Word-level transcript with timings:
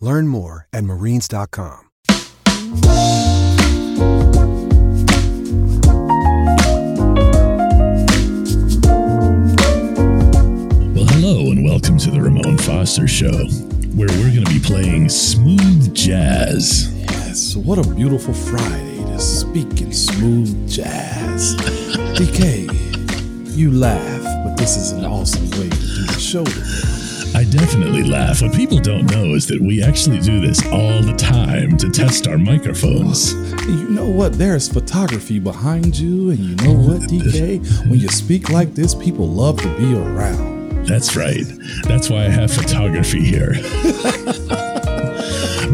Learn 0.00 0.28
more 0.28 0.68
at 0.72 0.84
marines.com. 0.84 1.84
Well, 10.94 11.06
hello 11.06 11.50
and 11.50 11.64
welcome 11.64 11.98
to 11.98 12.10
the 12.10 12.20
Ramon 12.20 12.58
Foster 12.58 13.08
Show, 13.08 13.32
where 13.96 14.08
we're 14.08 14.32
going 14.32 14.44
to 14.44 14.52
be 14.52 14.60
playing 14.60 15.08
smooth 15.08 15.92
jazz. 15.94 16.94
Yes, 16.94 17.56
what 17.56 17.84
a 17.84 17.94
beautiful 17.94 18.34
Friday 18.34 19.04
to 19.04 19.18
speak 19.18 19.80
in 19.80 19.92
smooth 19.92 20.68
jazz. 20.68 21.56
DK, 22.16 23.56
you 23.56 23.72
laugh, 23.72 24.44
but 24.44 24.56
this 24.56 24.76
is 24.76 24.92
an 24.92 25.04
awesome 25.04 25.50
way 25.58 25.68
to 25.68 25.76
do 25.76 26.06
the 26.06 26.18
show 26.20 26.44
today. 26.44 26.97
Definitely 27.50 28.02
laugh. 28.04 28.42
What 28.42 28.54
people 28.54 28.78
don't 28.78 29.06
know 29.10 29.34
is 29.34 29.46
that 29.46 29.60
we 29.60 29.82
actually 29.82 30.18
do 30.18 30.40
this 30.40 30.64
all 30.66 31.00
the 31.00 31.14
time 31.16 31.78
to 31.78 31.88
test 31.88 32.28
our 32.28 32.36
microphones. 32.36 33.32
You 33.66 33.88
know 33.88 34.08
what? 34.08 34.34
There's 34.34 34.68
photography 34.68 35.38
behind 35.38 35.98
you, 35.98 36.30
and 36.30 36.38
you 36.38 36.56
know 36.56 36.74
what, 36.74 37.02
DK? 37.02 37.88
When 37.88 37.98
you 37.98 38.08
speak 38.08 38.50
like 38.50 38.74
this, 38.74 38.94
people 38.94 39.26
love 39.26 39.60
to 39.62 39.76
be 39.78 39.94
around. 39.94 40.86
That's 40.86 41.16
right. 41.16 41.44
That's 41.84 42.10
why 42.10 42.26
I 42.26 42.28
have 42.28 42.52
photography 42.52 43.24
here. 43.24 43.52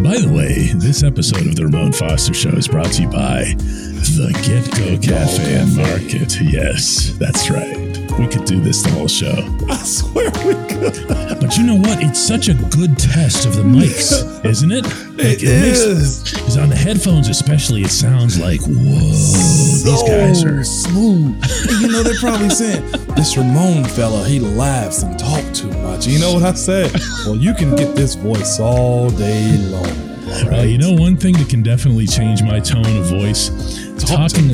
By 0.02 0.18
the 0.20 0.32
way, 0.32 0.72
this 0.74 1.02
episode 1.02 1.46
of 1.46 1.56
the 1.56 1.64
Ramon 1.64 1.92
Foster 1.92 2.34
Show 2.34 2.50
is 2.50 2.68
brought 2.68 2.92
to 2.92 3.02
you 3.02 3.08
by 3.08 3.54
the 3.56 4.32
GetGo 4.42 5.02
Cafe 5.02 5.54
and 5.54 5.76
Market. 5.76 6.40
Yes, 6.40 7.14
that's 7.18 7.48
right. 7.48 7.83
We 8.18 8.28
could 8.28 8.44
do 8.44 8.60
this 8.60 8.82
the 8.82 8.90
whole 8.90 9.08
show. 9.08 9.34
I 9.68 9.76
swear 9.76 10.30
we 10.46 10.54
could. 10.68 11.40
But 11.40 11.56
you 11.56 11.64
know 11.64 11.74
what? 11.76 12.02
It's 12.02 12.18
such 12.20 12.48
a 12.48 12.54
good 12.54 12.96
test 12.98 13.44
of 13.44 13.56
the 13.56 13.62
mics, 13.62 14.44
isn't 14.44 14.70
it? 14.72 14.84
It 15.18 15.42
is. 15.42 16.22
Because 16.32 16.56
on 16.56 16.68
the 16.68 16.76
headphones, 16.76 17.28
especially, 17.28 17.82
it 17.82 17.90
sounds 17.90 18.38
like, 18.38 18.60
whoa, 18.62 18.70
these 18.72 20.02
guys 20.04 20.44
are. 20.44 20.62
smooth. 20.64 21.42
You 21.80 21.88
know, 21.88 22.02
they're 22.02 22.18
probably 22.20 22.50
saying, 22.50 22.88
this 23.16 23.36
Ramon 23.36 23.84
fella, 23.84 24.24
he 24.28 24.38
laughs 24.40 25.02
and 25.02 25.18
talks 25.18 25.60
too 25.60 25.68
much. 25.82 26.06
You 26.06 26.18
know 26.20 26.34
what 26.34 26.44
I 26.44 26.52
said? 26.54 26.92
Well, 27.26 27.36
you 27.36 27.52
can 27.54 27.74
get 27.74 27.96
this 27.96 28.14
voice 28.14 28.60
all 28.60 29.10
day 29.10 29.56
long. 29.58 29.84
all 29.84 30.32
Uh, 30.32 30.50
right? 30.50 30.68
you 30.68 30.78
know, 30.78 30.92
one 30.92 31.16
thing 31.16 31.34
that 31.34 31.48
can 31.48 31.62
definitely 31.62 32.06
change 32.06 32.42
my 32.42 32.60
tone 32.60 32.86
of 32.96 33.06
voice, 33.06 33.50
Talk 33.98 34.30
talking. 34.30 34.50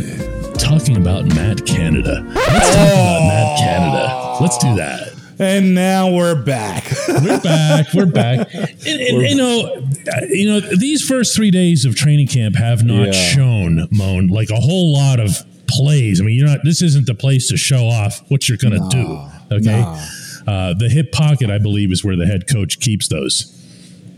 Talking 0.62 0.96
about 0.96 1.24
Matt 1.26 1.64
Canada. 1.66 2.22
Let's 2.34 2.74
talk 2.74 2.88
about 2.88 3.20
Matt 3.28 3.58
Canada. 3.58 4.36
Let's 4.40 4.58
do 4.58 4.74
that. 4.76 5.08
And 5.38 5.74
now 5.74 6.10
we're 6.14 6.34
back. 6.34 6.84
We're 7.08 7.40
back. 7.40 7.86
We're 7.94 8.04
back. 8.04 8.52
And, 8.54 8.68
and, 8.86 9.22
you 9.22 9.34
know, 9.36 9.82
you 10.28 10.46
know, 10.46 10.60
these 10.60 11.00
first 11.06 11.34
three 11.34 11.50
days 11.50 11.86
of 11.86 11.94
training 11.96 12.26
camp 12.26 12.56
have 12.56 12.84
not 12.84 13.06
Yeah. 13.06 13.12
shown 13.12 13.88
Moan 13.90 14.26
like 14.28 14.50
a 14.50 14.56
whole 14.60 14.92
lot 14.92 15.18
of 15.18 15.38
plays. 15.66 16.20
I 16.20 16.24
mean, 16.24 16.36
you're 16.38 16.46
not. 16.46 16.58
This 16.62 16.82
isn't 16.82 17.06
the 17.06 17.14
place 17.14 17.48
to 17.48 17.56
show 17.56 17.86
off 17.86 18.20
what 18.30 18.50
you're 18.50 18.58
going 18.58 18.74
to 18.74 18.88
do. 18.90 19.56
Okay. 19.56 19.80
nah. 19.80 19.98
Uh, 20.46 20.74
the 20.74 20.90
hip 20.90 21.10
pocket, 21.10 21.48
I 21.50 21.56
believe, 21.56 21.90
is 21.90 22.04
where 22.04 22.16
the 22.16 22.26
head 22.26 22.46
coach 22.46 22.78
keeps 22.78 23.08
those. 23.08 23.44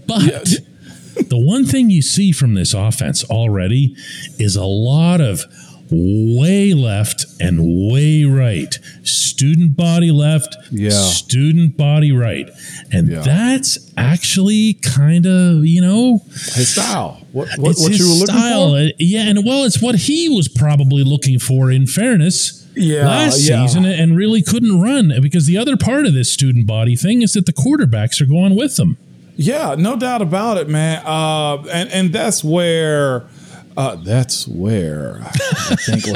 But 0.09 0.19
the 1.29 1.39
one 1.39 1.65
thing 1.67 1.89
you 1.89 2.03
see 2.03 2.33
from 2.33 2.55
this 2.55 2.75
offense 2.75 3.23
already 3.25 3.95
is 4.41 4.57
a 4.57 4.65
lot 4.65 5.21
of 5.21 5.45
way 5.93 6.75
left 6.75 7.27
and 7.41 7.91
way 7.93 8.25
right. 8.25 8.79
Student 9.03 9.77
body 9.77 10.11
left, 10.11 10.57
Yeah. 10.71 10.91
student 10.91 11.77
body 11.77 12.13
right. 12.13 12.49
And 12.93 13.09
Yeah. 13.09 13.21
that's 13.23 13.79
actually 13.97 14.75
kind 14.75 15.27
of, 15.27 15.65
you 15.67 15.81
know, 15.81 16.23
His 16.31 16.69
style. 16.71 17.21
What, 17.33 17.49
what, 17.57 17.71
it's 17.73 17.83
what 17.83 17.93
his 17.93 18.01
you 18.01 18.07
were 18.09 18.15
looking 18.21 18.35
style. 18.37 18.71
for? 18.75 18.91
Yeah, 18.99 19.29
and 19.29 19.45
well, 19.45 19.65
it's 19.65 19.81
what 19.83 19.95
he 19.97 20.29
was 20.29 20.49
probably 20.49 21.03
looking 21.05 21.39
for 21.39 21.71
in 21.71 21.87
fairness. 21.87 22.59
Yeah, 22.75 23.07
last 23.07 23.41
yeah. 23.47 23.67
season 23.67 23.85
and 23.85 24.17
really 24.17 24.43
couldn't 24.43 24.81
run 24.81 25.13
because 25.21 25.47
the 25.47 25.59
other 25.59 25.77
part 25.77 26.07
of 26.07 26.15
this 26.15 26.33
student 26.33 26.67
body 26.67 26.97
thing 26.97 27.21
is 27.21 27.35
that 27.35 27.45
the 27.45 27.53
quarterbacks 27.53 28.21
are 28.21 28.27
going 28.27 28.57
with 28.57 28.77
them. 28.77 28.97
Yeah, 29.37 29.75
no 29.79 29.97
doubt 29.97 30.23
about 30.23 30.57
it, 30.57 30.69
man. 30.69 31.03
Uh, 31.05 31.57
and 31.73 31.91
and 31.91 32.13
that's 32.13 32.43
where. 32.43 33.25
Uh, 33.77 33.97
that's 33.97 34.47
where 34.47 35.19
I 35.23 35.77
think. 35.77 36.07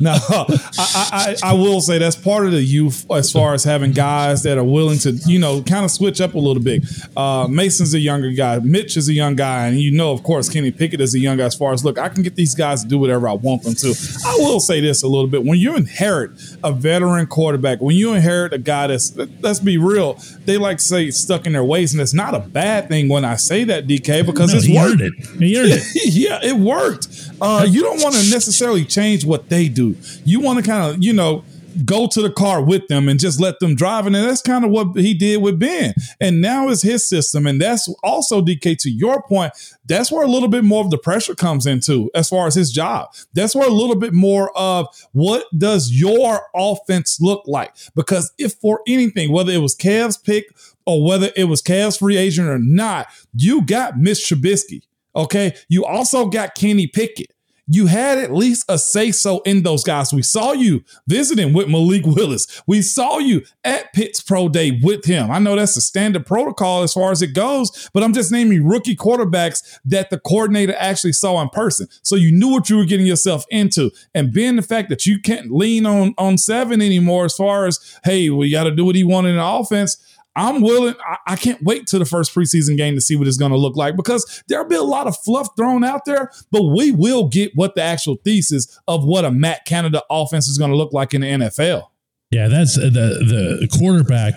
no, 0.00 0.16
I, 0.28 1.36
I, 1.42 1.50
I 1.50 1.52
will 1.54 1.80
say 1.80 1.98
that's 1.98 2.16
part 2.16 2.46
of 2.46 2.52
the 2.52 2.62
youth 2.62 3.06
as 3.10 3.30
far 3.30 3.54
as 3.54 3.64
having 3.64 3.92
guys 3.92 4.42
that 4.42 4.58
are 4.58 4.64
willing 4.64 4.98
to, 5.00 5.12
you 5.26 5.38
know, 5.38 5.62
kind 5.62 5.84
of 5.84 5.90
switch 5.90 6.20
up 6.20 6.34
a 6.34 6.38
little 6.38 6.62
bit. 6.62 6.84
Uh, 7.16 7.46
Mason's 7.48 7.94
a 7.94 7.98
younger 7.98 8.30
guy. 8.32 8.58
Mitch 8.58 8.96
is 8.96 9.08
a 9.08 9.12
young 9.12 9.36
guy, 9.36 9.66
and 9.68 9.78
you 9.80 9.90
know, 9.92 10.12
of 10.12 10.22
course, 10.22 10.48
Kenny 10.48 10.70
Pickett 10.70 11.00
is 11.00 11.14
a 11.14 11.18
young 11.18 11.36
guy. 11.36 11.44
As 11.44 11.54
far 11.54 11.72
as 11.72 11.84
look, 11.84 11.98
I 11.98 12.08
can 12.08 12.22
get 12.22 12.34
these 12.34 12.54
guys 12.54 12.82
to 12.82 12.88
do 12.88 12.98
whatever 12.98 13.28
I 13.28 13.34
want 13.34 13.62
them 13.62 13.74
to. 13.74 13.88
I 14.26 14.36
will 14.38 14.60
say 14.60 14.80
this 14.80 15.02
a 15.02 15.08
little 15.08 15.28
bit: 15.28 15.44
when 15.44 15.58
you 15.58 15.76
inherit 15.76 16.32
a 16.64 16.72
veteran 16.72 17.26
quarterback, 17.26 17.80
when 17.80 17.94
you 17.96 18.14
inherit 18.14 18.52
a 18.52 18.58
guy 18.58 18.88
that's 18.88 19.16
let's 19.40 19.60
be 19.60 19.78
real, 19.78 20.18
they 20.44 20.56
like 20.58 20.78
to 20.78 20.84
say 20.84 21.10
stuck 21.10 21.46
in 21.46 21.52
their 21.52 21.64
ways, 21.64 21.92
and 21.92 22.00
it's 22.00 22.14
not 22.14 22.34
a 22.34 22.40
bad 22.40 22.88
thing 22.88 23.08
when 23.08 23.24
I 23.24 23.36
say 23.36 23.64
that, 23.64 23.86
DK, 23.86 24.24
because 24.26 24.52
No, 24.52 24.58
it's 24.58 24.68
worked. 24.68 25.00
it. 25.02 25.12
He 25.38 25.56
earned 25.58 25.72
it. 25.72 25.82
yeah, 26.14 26.40
it 26.42 26.56
worked. 26.56 26.95
Uh, 27.40 27.66
you 27.68 27.82
don't 27.82 28.02
want 28.02 28.14
to 28.14 28.30
necessarily 28.30 28.84
change 28.84 29.24
what 29.24 29.48
they 29.48 29.68
do. 29.68 29.96
You 30.24 30.40
want 30.40 30.58
to 30.58 30.64
kind 30.64 30.94
of, 30.94 31.02
you 31.02 31.12
know, 31.12 31.44
go 31.84 32.06
to 32.06 32.22
the 32.22 32.30
car 32.30 32.62
with 32.62 32.86
them 32.88 33.08
and 33.08 33.20
just 33.20 33.40
let 33.40 33.58
them 33.60 33.74
drive. 33.74 34.06
And 34.06 34.14
that's 34.14 34.42
kind 34.42 34.64
of 34.64 34.70
what 34.70 34.96
he 34.96 35.14
did 35.14 35.42
with 35.42 35.58
Ben. 35.58 35.94
And 36.20 36.40
now 36.40 36.68
it's 36.68 36.82
his 36.82 37.06
system. 37.06 37.46
And 37.46 37.60
that's 37.60 37.92
also, 38.02 38.40
DK, 38.40 38.78
to 38.78 38.90
your 38.90 39.22
point, 39.22 39.52
that's 39.84 40.10
where 40.10 40.24
a 40.24 40.28
little 40.28 40.48
bit 40.48 40.64
more 40.64 40.84
of 40.84 40.90
the 40.90 40.98
pressure 40.98 41.34
comes 41.34 41.66
into 41.66 42.10
as 42.14 42.28
far 42.28 42.46
as 42.46 42.54
his 42.54 42.72
job. 42.72 43.08
That's 43.34 43.54
where 43.54 43.68
a 43.68 43.72
little 43.72 43.96
bit 43.96 44.12
more 44.12 44.56
of 44.56 44.86
what 45.12 45.44
does 45.56 45.90
your 45.90 46.42
offense 46.54 47.20
look 47.20 47.42
like? 47.46 47.74
Because 47.94 48.32
if 48.38 48.54
for 48.54 48.80
anything, 48.86 49.32
whether 49.32 49.52
it 49.52 49.60
was 49.60 49.76
Cavs 49.76 50.22
pick 50.22 50.46
or 50.86 51.04
whether 51.04 51.30
it 51.36 51.44
was 51.44 51.62
Cavs 51.62 51.98
free 51.98 52.16
agent 52.16 52.48
or 52.48 52.58
not, 52.58 53.08
you 53.34 53.62
got 53.62 53.98
Mitch 53.98 54.18
Trubisky. 54.18 54.82
Okay. 55.16 55.54
You 55.68 55.84
also 55.84 56.26
got 56.26 56.54
Kenny 56.54 56.86
Pickett. 56.86 57.32
You 57.68 57.86
had 57.86 58.18
at 58.18 58.32
least 58.32 58.64
a 58.68 58.78
say 58.78 59.10
so 59.10 59.40
in 59.40 59.64
those 59.64 59.82
guys. 59.82 60.12
We 60.12 60.22
saw 60.22 60.52
you 60.52 60.84
visiting 61.08 61.52
with 61.52 61.68
Malik 61.68 62.06
Willis. 62.06 62.62
We 62.68 62.80
saw 62.80 63.18
you 63.18 63.42
at 63.64 63.92
Pitt's 63.92 64.20
Pro 64.20 64.48
Day 64.48 64.78
with 64.80 65.04
him. 65.04 65.32
I 65.32 65.40
know 65.40 65.56
that's 65.56 65.74
the 65.74 65.80
standard 65.80 66.26
protocol 66.26 66.84
as 66.84 66.92
far 66.92 67.10
as 67.10 67.22
it 67.22 67.34
goes, 67.34 67.90
but 67.92 68.04
I'm 68.04 68.12
just 68.12 68.30
naming 68.30 68.64
rookie 68.64 68.94
quarterbacks 68.94 69.80
that 69.84 70.10
the 70.10 70.20
coordinator 70.20 70.76
actually 70.78 71.14
saw 71.14 71.42
in 71.42 71.48
person. 71.48 71.88
So 72.02 72.14
you 72.14 72.30
knew 72.30 72.50
what 72.50 72.70
you 72.70 72.76
were 72.76 72.84
getting 72.84 73.06
yourself 73.06 73.44
into. 73.50 73.90
And 74.14 74.32
being 74.32 74.54
the 74.54 74.62
fact 74.62 74.88
that 74.90 75.04
you 75.04 75.18
can't 75.18 75.50
lean 75.50 75.86
on, 75.86 76.14
on 76.18 76.38
seven 76.38 76.80
anymore 76.80 77.24
as 77.24 77.34
far 77.34 77.66
as, 77.66 77.80
hey, 78.04 78.30
we 78.30 78.52
got 78.52 78.64
to 78.64 78.70
do 78.70 78.84
what 78.84 78.94
he 78.94 79.02
wanted 79.02 79.30
in 79.30 79.36
the 79.38 79.44
offense. 79.44 79.96
I'm 80.36 80.60
willing. 80.60 80.94
I, 81.00 81.32
I 81.32 81.36
can't 81.36 81.62
wait 81.62 81.86
to 81.88 81.98
the 81.98 82.04
first 82.04 82.34
preseason 82.34 82.76
game 82.76 82.94
to 82.94 83.00
see 83.00 83.16
what 83.16 83.26
it's 83.26 83.38
going 83.38 83.52
to 83.52 83.58
look 83.58 83.74
like 83.76 83.96
because 83.96 84.42
there'll 84.48 84.68
be 84.68 84.76
a 84.76 84.82
lot 84.82 85.06
of 85.06 85.16
fluff 85.24 85.48
thrown 85.56 85.82
out 85.82 86.04
there, 86.04 86.30
but 86.52 86.62
we 86.64 86.92
will 86.92 87.28
get 87.28 87.52
what 87.54 87.74
the 87.74 87.82
actual 87.82 88.16
thesis 88.24 88.78
of 88.86 89.04
what 89.04 89.24
a 89.24 89.30
Matt 89.30 89.64
Canada 89.64 90.02
offense 90.10 90.46
is 90.46 90.58
going 90.58 90.70
to 90.70 90.76
look 90.76 90.92
like 90.92 91.14
in 91.14 91.22
the 91.22 91.26
NFL. 91.26 91.84
Yeah, 92.32 92.48
that's 92.48 92.74
the 92.74 92.90
the 92.90 93.68
quarterback 93.78 94.36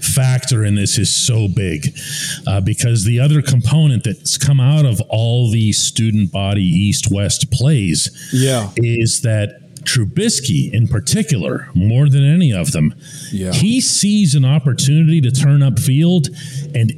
factor 0.00 0.64
in 0.64 0.74
this 0.74 0.98
is 0.98 1.14
so 1.14 1.46
big 1.46 1.96
uh, 2.48 2.60
because 2.60 3.04
the 3.04 3.20
other 3.20 3.40
component 3.42 4.02
that's 4.04 4.36
come 4.36 4.60
out 4.60 4.84
of 4.84 5.00
all 5.08 5.48
these 5.50 5.78
student 5.78 6.32
body 6.32 6.64
east 6.64 7.08
west 7.12 7.50
plays 7.52 8.10
Yeah. 8.32 8.70
is 8.76 9.20
that 9.22 9.61
Trubisky 9.84 10.72
in 10.72 10.88
particular, 10.88 11.68
more 11.74 12.08
than 12.08 12.24
any 12.24 12.52
of 12.52 12.72
them, 12.72 12.94
Yeah. 13.30 13.52
he 13.52 13.80
sees 13.80 14.34
an 14.34 14.44
opportunity 14.44 15.20
to 15.20 15.30
turn 15.30 15.60
upfield 15.60 16.28
and 16.74 16.92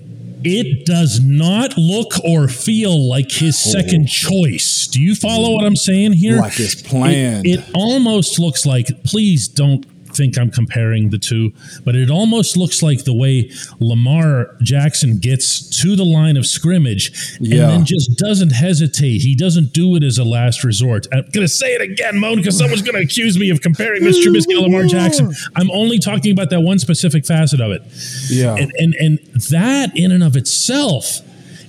it 0.44 0.84
does 0.84 1.20
not 1.20 1.76
look 1.78 2.12
or 2.22 2.48
feel 2.48 3.08
like 3.08 3.32
his 3.32 3.60
oh. 3.66 3.70
second 3.70 4.06
choice. 4.06 4.86
Do 4.86 5.00
you 5.00 5.14
follow 5.14 5.54
what 5.54 5.64
I'm 5.64 5.76
saying 5.76 6.12
here? 6.12 6.38
Like. 6.38 6.60
It, 6.60 7.60
it 7.60 7.70
almost 7.74 8.38
looks 8.38 8.66
like, 8.66 8.88
please 9.04 9.48
don't 9.48 9.86
think 10.14 10.38
I'm 10.38 10.50
comparing 10.50 11.10
the 11.10 11.18
two, 11.18 11.52
but 11.84 11.94
it 11.94 12.10
almost 12.10 12.56
looks 12.56 12.82
like 12.82 13.04
the 13.04 13.14
way 13.14 13.50
Lamar 13.80 14.56
Jackson 14.62 15.18
gets 15.18 15.68
to 15.82 15.96
the 15.96 16.04
line 16.04 16.36
of 16.36 16.46
scrimmage 16.46 17.36
Yeah. 17.40 17.62
and 17.62 17.70
then 17.70 17.84
just 17.84 18.16
doesn't 18.18 18.50
hesitate. 18.50 19.22
He 19.22 19.34
doesn't 19.34 19.72
do 19.72 19.96
it 19.96 20.02
as 20.02 20.18
a 20.18 20.24
last 20.24 20.64
resort. 20.64 21.06
I'm 21.12 21.22
going 21.32 21.46
to 21.46 21.48
say 21.48 21.74
it 21.74 21.80
again, 21.82 22.18
Moan, 22.18 22.36
because 22.36 22.56
someone's 22.58 22.82
going 22.82 22.96
to 22.96 23.02
accuse 23.02 23.38
me 23.38 23.50
of 23.50 23.60
comparing 23.60 24.02
Mr. 24.02 24.24
Trubisky 24.24 24.54
to 24.54 24.60
Lamar 24.60 24.84
Jackson. 24.84 25.32
I'm 25.56 25.70
only 25.70 25.98
talking 25.98 26.32
about 26.32 26.50
that 26.50 26.60
one 26.60 26.78
specific 26.78 27.26
facet 27.26 27.60
of 27.60 27.72
it. 27.72 27.82
Yeah. 28.30 28.54
And, 28.54 28.72
and, 28.78 28.94
and 28.94 29.18
that 29.50 29.96
in 29.96 30.12
and 30.12 30.22
of 30.22 30.36
itself 30.36 31.20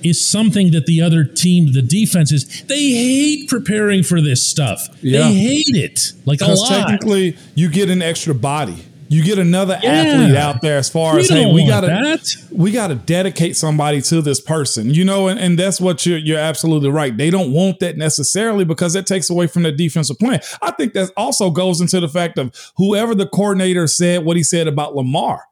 is 0.06 0.26
something 0.26 0.72
that 0.72 0.86
the 0.86 1.02
other 1.02 1.24
team, 1.24 1.74
the 1.74 1.82
defenses, 1.82 2.64
they 2.68 2.92
hate 2.92 3.50
preparing 3.50 4.04
for 4.04 4.22
this 4.22 4.46
stuff. 4.48 4.88
Yeah. 5.02 5.28
They 5.28 5.34
hate 5.34 5.76
it 5.76 6.14
like 6.26 6.42
a 6.42 6.46
lot. 6.54 6.68
technically, 6.70 7.38
you 7.56 7.70
get 7.70 7.90
an 7.90 8.02
extra 8.02 8.34
body. 8.36 8.78
You 9.08 9.24
get 9.24 9.38
another 9.38 9.80
Yeah. 9.84 9.92
athlete 9.92 10.36
out 10.36 10.62
there 10.64 10.78
as 10.80 10.90
far 10.90 11.14
We 11.14 11.20
as 11.22 11.30
hey, 11.30 11.46
we 11.52 11.68
gotta 11.68 11.86
that. 11.88 12.36
we 12.52 12.72
gotta 12.72 12.96
dedicate 12.96 13.56
somebody 13.56 14.02
to 14.02 14.20
this 14.20 14.42
person, 14.42 14.92
you 14.96 15.06
know, 15.06 15.28
and, 15.28 15.40
and 15.40 15.60
that's 15.60 15.80
what 15.80 16.08
you're 16.08 16.18
you're 16.18 16.40
absolutely 16.40 16.90
right. 16.90 17.16
They 17.16 17.30
don't 17.30 17.52
want 17.52 17.80
that 17.82 17.98
necessarily 17.98 18.66
because 18.66 18.94
that 18.94 19.06
takes 19.06 19.30
away 19.30 19.46
from 19.46 19.62
the 19.62 19.72
defensive 19.72 20.18
plan. 20.18 20.40
I 20.62 20.72
think 20.72 20.94
that 20.94 21.12
also 21.16 21.52
goes 21.52 21.82
into 21.82 22.00
the 22.00 22.10
fact 22.10 22.40
of 22.40 22.52
whoever 22.78 23.14
the 23.14 23.28
coordinator 23.28 23.86
said 23.86 24.26
what 24.26 24.38
he 24.38 24.44
said 24.44 24.68
about 24.68 24.96
Lamar. 24.96 25.44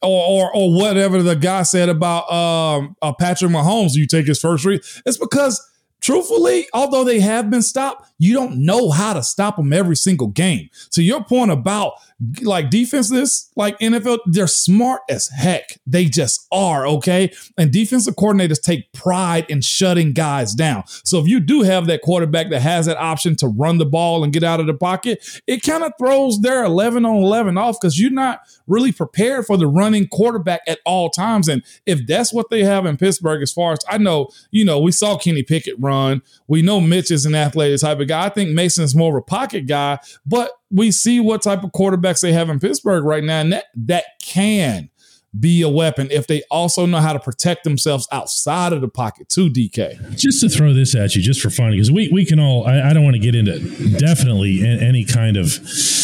Or, 0.00 0.46
or, 0.46 0.54
or 0.56 0.72
whatever 0.72 1.22
the 1.24 1.34
guy 1.34 1.64
said 1.64 1.88
about 1.88 2.30
um, 2.32 2.94
uh, 3.02 3.12
Patrick 3.12 3.50
Mahomes, 3.50 3.94
you 3.94 4.06
take 4.06 4.28
his 4.28 4.40
first 4.40 4.64
read. 4.64 4.80
It's 5.04 5.18
because 5.18 5.60
truthfully, 6.00 6.68
although 6.72 7.02
they 7.02 7.18
have 7.18 7.50
been 7.50 7.62
stopped, 7.62 8.08
you 8.16 8.32
don't 8.32 8.64
know 8.64 8.90
how 8.90 9.12
to 9.12 9.24
stop 9.24 9.56
them 9.56 9.72
every 9.72 9.96
single 9.96 10.28
game. 10.28 10.70
To 10.92 11.02
your 11.02 11.24
point 11.24 11.50
about 11.50 11.94
like 12.42 12.68
defenses, 12.68 13.50
like 13.54 13.78
NFL, 13.78 14.18
they're 14.26 14.48
smart 14.48 15.02
as 15.08 15.28
heck. 15.28 15.78
They 15.86 16.06
just 16.06 16.46
are, 16.50 16.86
okay? 16.86 17.32
And 17.56 17.72
defensive 17.72 18.16
coordinators 18.16 18.60
take 18.60 18.92
pride 18.92 19.46
in 19.48 19.60
shutting 19.60 20.12
guys 20.12 20.52
down. 20.52 20.82
So 20.86 21.20
if 21.20 21.28
you 21.28 21.38
do 21.38 21.62
have 21.62 21.86
that 21.86 22.02
quarterback 22.02 22.50
that 22.50 22.60
has 22.60 22.86
that 22.86 22.96
option 22.96 23.36
to 23.36 23.46
run 23.46 23.78
the 23.78 23.86
ball 23.86 24.24
and 24.24 24.32
get 24.32 24.42
out 24.42 24.58
of 24.58 24.66
the 24.66 24.74
pocket, 24.74 25.24
it 25.46 25.62
kind 25.62 25.84
of 25.84 25.92
throws 25.96 26.40
their 26.40 26.64
11 26.64 27.06
on 27.06 27.16
11 27.16 27.56
off 27.56 27.80
because 27.80 28.00
you're 28.00 28.10
not 28.10 28.40
really 28.66 28.90
prepared 28.90 29.46
for 29.46 29.56
the 29.56 29.68
running 29.68 30.08
quarterback 30.08 30.62
at 30.66 30.80
all 30.84 31.10
times. 31.10 31.46
And 31.46 31.62
if 31.86 32.04
that's 32.06 32.32
what 32.32 32.50
they 32.50 32.64
have 32.64 32.84
in 32.84 32.96
Pittsburgh, 32.96 33.42
as 33.42 33.52
far 33.52 33.72
as 33.72 33.78
I 33.88 33.98
know, 33.98 34.28
you 34.50 34.64
know, 34.64 34.80
we 34.80 34.90
saw 34.90 35.16
Kenny 35.16 35.44
Pickett 35.44 35.76
run. 35.78 36.22
We 36.48 36.62
know 36.62 36.80
Mitch 36.80 37.12
is 37.12 37.26
an 37.26 37.36
athletic 37.36 37.80
type 37.80 38.00
of 38.00 38.08
guy. 38.08 38.26
I 38.26 38.28
think 38.28 38.50
Mason 38.50 38.82
is 38.82 38.96
more 38.96 39.16
of 39.16 39.22
a 39.22 39.24
pocket 39.24 39.66
guy, 39.66 40.00
but 40.26 40.50
we 40.70 40.90
see 40.90 41.20
what 41.20 41.42
type 41.42 41.64
of 41.64 41.72
quarterbacks 41.72 42.20
they 42.20 42.32
have 42.32 42.50
in 42.50 42.60
Pittsburgh 42.60 43.04
right 43.04 43.24
now, 43.24 43.40
and 43.40 43.52
that 43.52 43.66
that 43.74 44.04
can 44.22 44.90
be 45.38 45.62
a 45.62 45.68
weapon 45.68 46.08
if 46.10 46.26
they 46.26 46.42
also 46.50 46.86
know 46.86 46.98
how 46.98 47.12
to 47.12 47.20
protect 47.20 47.62
themselves 47.62 48.08
outside 48.10 48.72
of 48.72 48.80
the 48.80 48.88
pocket 48.88 49.28
too, 49.28 49.50
DK. 49.50 50.16
just 50.16 50.40
to 50.40 50.48
throw 50.48 50.72
this 50.72 50.94
at 50.94 51.14
you, 51.14 51.22
just 51.22 51.40
for 51.40 51.50
fun, 51.50 51.72
because 51.72 51.90
we, 51.90 52.08
we 52.10 52.24
can 52.24 52.40
all, 52.40 52.66
I, 52.66 52.90
I 52.90 52.92
don't 52.92 53.04
want 53.04 53.14
to 53.14 53.20
get 53.20 53.34
into 53.34 53.58
definitely 53.98 54.64
any 54.66 55.04
kind 55.04 55.36
of, 55.36 55.58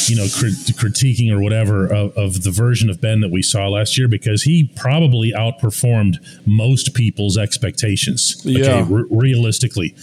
you 0.08 0.16
know, 0.16 0.26
crit- 0.36 0.76
critiquing 0.76 1.32
or 1.32 1.40
whatever 1.40 1.86
of, 1.86 2.12
of 2.16 2.42
the 2.42 2.50
version 2.50 2.90
of 2.90 3.00
Ben 3.00 3.20
that 3.20 3.30
we 3.30 3.42
saw 3.42 3.68
last 3.68 3.96
year, 3.96 4.08
because 4.08 4.42
he 4.42 4.70
probably 4.76 5.32
outperformed 5.32 6.16
most 6.46 6.94
people's 6.94 7.38
expectations. 7.38 8.42
Yeah. 8.44 8.86
re- 8.88 9.04
realistically. 9.10 9.94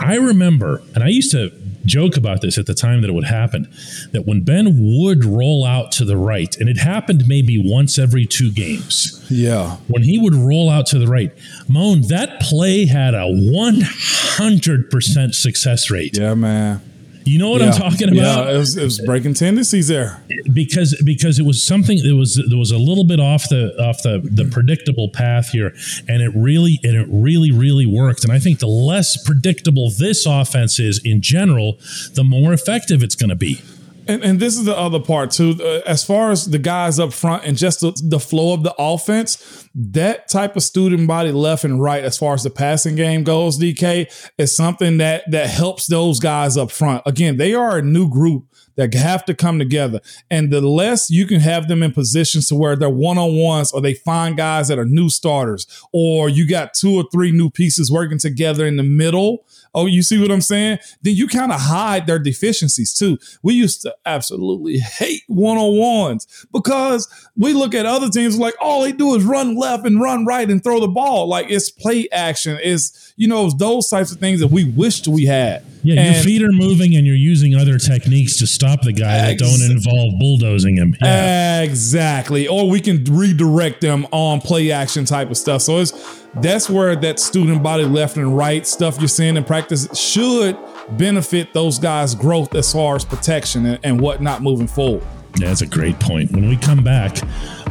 I 0.00 0.16
remember, 0.16 0.82
and 0.94 1.04
I 1.04 1.08
used 1.08 1.30
to 1.32 1.50
joke 1.88 2.16
about 2.16 2.40
this 2.42 2.58
at 2.58 2.66
the 2.66 2.74
time 2.74 3.00
that 3.00 3.08
it 3.10 3.14
would 3.14 3.24
happen, 3.24 3.68
that 4.12 4.26
when 4.26 4.42
Ben 4.42 4.76
would 4.98 5.24
roll 5.24 5.64
out 5.64 5.90
to 5.92 6.04
the 6.04 6.16
right, 6.16 6.54
and 6.58 6.68
it 6.68 6.78
happened 6.78 7.26
maybe 7.26 7.58
once 7.62 7.98
every 7.98 8.26
two 8.26 8.50
games 8.52 9.24
Yeah. 9.30 9.76
when 9.88 10.02
he 10.02 10.18
would 10.18 10.34
roll 10.34 10.68
out 10.70 10.86
to 10.86 10.98
the 10.98 11.06
right, 11.06 11.32
Moan, 11.68 12.02
that 12.08 12.40
play 12.40 12.86
had 12.86 13.14
a 13.14 13.26
100% 13.26 15.34
success 15.34 15.90
rate. 15.90 16.16
Yeah, 16.16 16.34
man. 16.34 16.80
You 17.28 17.38
know 17.38 17.50
what 17.50 17.62
I'm 17.62 17.72
talking 17.72 18.08
about? 18.08 18.46
Yeah, 18.46 18.54
it 18.54 18.58
was, 18.58 18.76
it 18.76 18.84
was 18.84 19.00
breaking 19.00 19.34
tendencies 19.34 19.88
there. 19.88 20.22
Because 20.52 21.00
because 21.04 21.38
it 21.38 21.44
was 21.44 21.62
something 21.62 21.98
that 22.02 22.14
was 22.14 22.42
there 22.48 22.58
was 22.58 22.70
a 22.70 22.78
little 22.78 23.04
bit 23.04 23.20
off 23.20 23.48
the 23.48 23.74
off 23.82 24.02
the 24.02 24.20
the 24.24 24.44
predictable 24.46 25.10
path 25.10 25.50
here 25.50 25.74
and 26.08 26.22
it 26.22 26.32
really 26.34 26.80
and 26.82 26.96
it 26.96 27.06
really 27.10 27.52
really 27.52 27.86
worked 27.86 28.24
and 28.24 28.32
I 28.32 28.38
think 28.38 28.60
the 28.60 28.66
less 28.66 29.22
predictable 29.22 29.90
this 29.90 30.26
offense 30.26 30.78
is 30.78 31.00
in 31.04 31.20
general 31.20 31.78
the 32.14 32.24
more 32.24 32.52
effective 32.52 33.02
it's 33.02 33.14
going 33.14 33.30
to 33.30 33.36
be. 33.36 33.60
And, 34.08 34.24
and 34.24 34.40
this 34.40 34.56
is 34.56 34.64
the 34.64 34.76
other 34.76 34.98
part 34.98 35.30
too. 35.30 35.54
Uh, 35.60 35.82
as 35.86 36.02
far 36.02 36.30
as 36.30 36.46
the 36.46 36.58
guys 36.58 36.98
up 36.98 37.12
front 37.12 37.44
and 37.44 37.56
just 37.58 37.80
the, 37.80 37.92
the 38.02 38.18
flow 38.18 38.54
of 38.54 38.62
the 38.62 38.74
offense, 38.78 39.68
that 39.74 40.28
type 40.28 40.56
of 40.56 40.62
student 40.62 41.06
body 41.06 41.30
left 41.30 41.62
and 41.62 41.80
right, 41.80 42.02
as 42.02 42.16
far 42.16 42.32
as 42.32 42.42
the 42.42 42.50
passing 42.50 42.96
game 42.96 43.22
goes, 43.22 43.58
DK 43.58 44.30
is 44.38 44.56
something 44.56 44.96
that 44.96 45.30
that 45.30 45.50
helps 45.50 45.86
those 45.86 46.20
guys 46.20 46.56
up 46.56 46.70
front. 46.70 47.02
Again, 47.04 47.36
they 47.36 47.52
are 47.52 47.76
a 47.76 47.82
new 47.82 48.08
group 48.08 48.46
that 48.76 48.94
have 48.94 49.24
to 49.24 49.34
come 49.34 49.58
together, 49.58 50.00
and 50.30 50.52
the 50.52 50.60
less 50.60 51.10
you 51.10 51.26
can 51.26 51.40
have 51.40 51.66
them 51.66 51.82
in 51.82 51.92
positions 51.92 52.46
to 52.46 52.54
where 52.54 52.76
they're 52.76 52.88
one 52.88 53.18
on 53.18 53.36
ones, 53.36 53.72
or 53.72 53.80
they 53.80 53.92
find 53.92 54.36
guys 54.36 54.68
that 54.68 54.78
are 54.78 54.84
new 54.84 55.10
starters, 55.10 55.66
or 55.92 56.28
you 56.28 56.48
got 56.48 56.74
two 56.74 56.94
or 56.94 57.04
three 57.12 57.32
new 57.32 57.50
pieces 57.50 57.90
working 57.90 58.18
together 58.18 58.64
in 58.64 58.76
the 58.76 58.84
middle. 58.84 59.44
Oh, 59.74 59.86
you 59.86 60.02
see 60.02 60.20
what 60.20 60.30
I'm 60.30 60.40
saying? 60.40 60.78
Then 61.02 61.14
you 61.14 61.26
kind 61.26 61.52
of 61.52 61.60
hide 61.60 62.06
their 62.06 62.18
deficiencies 62.18 62.94
too. 62.94 63.18
We 63.42 63.54
used 63.54 63.82
to 63.82 63.94
absolutely 64.06 64.78
hate 64.78 65.22
one 65.26 65.58
on 65.58 65.76
ones 65.76 66.46
because 66.52 67.08
we 67.36 67.52
look 67.52 67.74
at 67.74 67.86
other 67.86 68.08
teams 68.08 68.38
like 68.38 68.54
all 68.60 68.82
they 68.82 68.92
do 68.92 69.14
is 69.14 69.24
run 69.24 69.56
left 69.56 69.86
and 69.86 70.00
run 70.00 70.24
right 70.24 70.48
and 70.48 70.62
throw 70.62 70.80
the 70.80 70.88
ball. 70.88 71.28
Like 71.28 71.50
it's 71.50 71.70
play 71.70 72.08
action, 72.10 72.58
is 72.62 73.12
you 73.16 73.28
know 73.28 73.50
those 73.50 73.88
types 73.88 74.12
of 74.12 74.18
things 74.18 74.40
that 74.40 74.48
we 74.48 74.64
wished 74.64 75.08
we 75.08 75.26
had. 75.26 75.64
Yeah, 75.82 76.12
your 76.12 76.22
feet 76.22 76.42
are 76.42 76.52
moving 76.52 76.96
and 76.96 77.06
you're 77.06 77.16
using 77.16 77.54
other 77.54 77.78
techniques 77.78 78.38
to 78.38 78.46
stop 78.46 78.82
the 78.82 78.92
guy 78.92 79.34
that 79.34 79.38
don't 79.38 79.62
involve 79.62 80.18
bulldozing 80.18 80.76
him. 80.76 80.96
Yeah. 81.00 81.62
Exactly. 81.62 82.48
Or 82.48 82.68
we 82.68 82.80
can 82.80 83.04
redirect 83.04 83.80
them 83.80 84.06
on 84.12 84.40
play 84.40 84.70
action 84.70 85.04
type 85.04 85.30
of 85.30 85.36
stuff. 85.36 85.62
So 85.62 85.78
it's 85.78 86.24
that's 86.36 86.68
where 86.68 86.94
that 86.96 87.18
student 87.18 87.62
body 87.62 87.84
left 87.84 88.16
and 88.16 88.36
right 88.36 88.66
stuff 88.66 88.98
you're 88.98 89.08
seeing 89.08 89.36
in 89.36 89.44
practice 89.44 89.88
should 89.98 90.56
benefit 90.90 91.52
those 91.52 91.78
guys' 91.78 92.14
growth 92.14 92.54
as 92.54 92.72
far 92.72 92.96
as 92.96 93.04
protection 93.04 93.66
and, 93.66 93.78
and 93.82 94.00
whatnot 94.00 94.42
moving 94.42 94.66
forward. 94.68 95.04
Yeah, 95.38 95.48
that's 95.48 95.62
a 95.62 95.66
great 95.66 95.98
point. 96.00 96.32
When 96.32 96.48
we 96.48 96.56
come 96.56 96.82
back, 96.82 97.22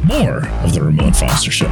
more 0.04 0.46
of 0.64 0.74
the 0.74 0.82
Ramon 0.82 1.12
Foster 1.12 1.50
Show. 1.50 1.68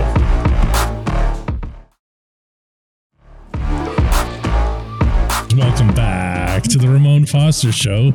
Welcome 5.57 5.95
back 5.95 6.65
to 6.65 6.79
the 6.79 6.89
Ramon 6.89 7.25
Foster 7.27 7.73
Show. 7.73 8.13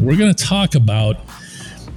We're 0.00 0.16
going 0.16 0.34
to 0.34 0.44
talk 0.44 0.74
about 0.74 1.16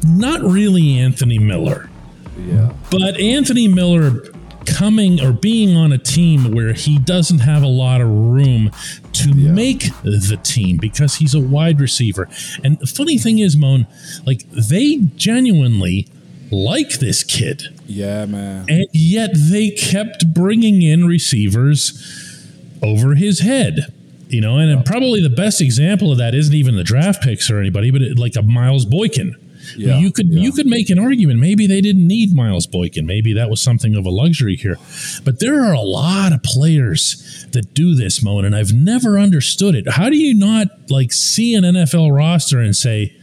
not 0.06 0.42
really 0.42 0.98
Anthony 1.00 1.40
Miller, 1.40 1.90
Yeah. 2.38 2.72
but 2.90 3.20
Anthony 3.20 3.68
Miller 3.68 4.22
coming 4.66 5.20
or 5.22 5.34
being 5.34 5.76
on 5.76 5.92
a 5.92 5.98
team 5.98 6.52
where 6.54 6.74
he 6.74 7.00
doesn't 7.00 7.40
have 7.40 7.64
a 7.64 7.68
lot 7.68 8.00
of 8.02 8.08
room 8.08 8.72
to 9.14 9.34
make 9.34 9.86
the 10.04 10.40
team 10.44 10.78
because 10.78 11.16
he's 11.16 11.34
a 11.34 11.40
wide 11.40 11.82
receiver. 11.82 12.30
And 12.64 12.80
the 12.80 12.88
funny 12.88 13.18
thing 13.18 13.40
is, 13.40 13.58
Moan, 13.58 13.88
like 14.26 14.50
they 14.52 14.98
genuinely 15.16 16.08
like 16.52 17.00
this 17.00 17.24
kid, 17.24 17.64
Yeah, 17.88 18.26
man. 18.26 18.66
and 18.70 18.86
yet 18.94 19.32
they 19.34 19.72
kept 19.72 20.34
bringing 20.34 20.82
in 20.82 21.06
receivers 21.06 21.94
over 22.82 23.16
his 23.16 23.40
head. 23.42 23.94
You 24.30 24.42
know, 24.42 24.58
and 24.58 24.86
probably 24.86 25.22
the 25.22 25.30
best 25.30 25.62
example 25.62 26.12
of 26.12 26.18
that 26.18 26.36
isn't 26.36 26.54
even 26.54 26.76
the 26.76 26.84
draft 26.84 27.24
picks 27.24 27.50
or 27.50 27.60
anybody, 27.60 27.92
but 27.92 28.02
it, 28.02 28.20
like 28.20 28.36
a 28.36 28.42
Miles 28.42 28.86
Boykin. 28.86 29.36
Yeah, 29.76 29.98
you 30.00 30.12
could 30.12 30.28
yeah. 30.30 30.42
you 30.42 30.52
could 30.52 30.68
make 30.68 30.90
an 30.90 31.00
argument. 31.00 31.40
Maybe 31.40 31.68
they 31.68 31.82
didn't 31.82 32.08
need 32.08 32.34
Miles 32.34 32.68
Boykin. 32.68 33.06
Maybe 33.06 33.34
that 33.34 33.50
was 33.50 33.62
something 33.62 33.96
of 33.96 34.06
a 34.06 34.10
luxury 34.10 34.56
here. 34.56 34.78
But 35.24 35.40
there 35.40 35.64
are 35.64 35.74
a 35.74 35.82
lot 35.82 36.34
of 36.34 36.44
players 36.44 37.46
that 37.52 37.74
do 37.74 37.96
this, 37.96 38.24
Moan, 38.24 38.46
and 38.46 38.56
I've 38.56 38.74
never 38.74 39.18
understood 39.18 39.76
it. 39.76 39.90
How 39.90 40.10
do 40.10 40.18
you 40.18 40.34
not 40.36 40.68
like 40.90 41.12
see 41.12 41.56
an 41.56 41.64
NFL 41.64 42.16
roster 42.16 42.60
and 42.60 42.76
say, 42.76 43.16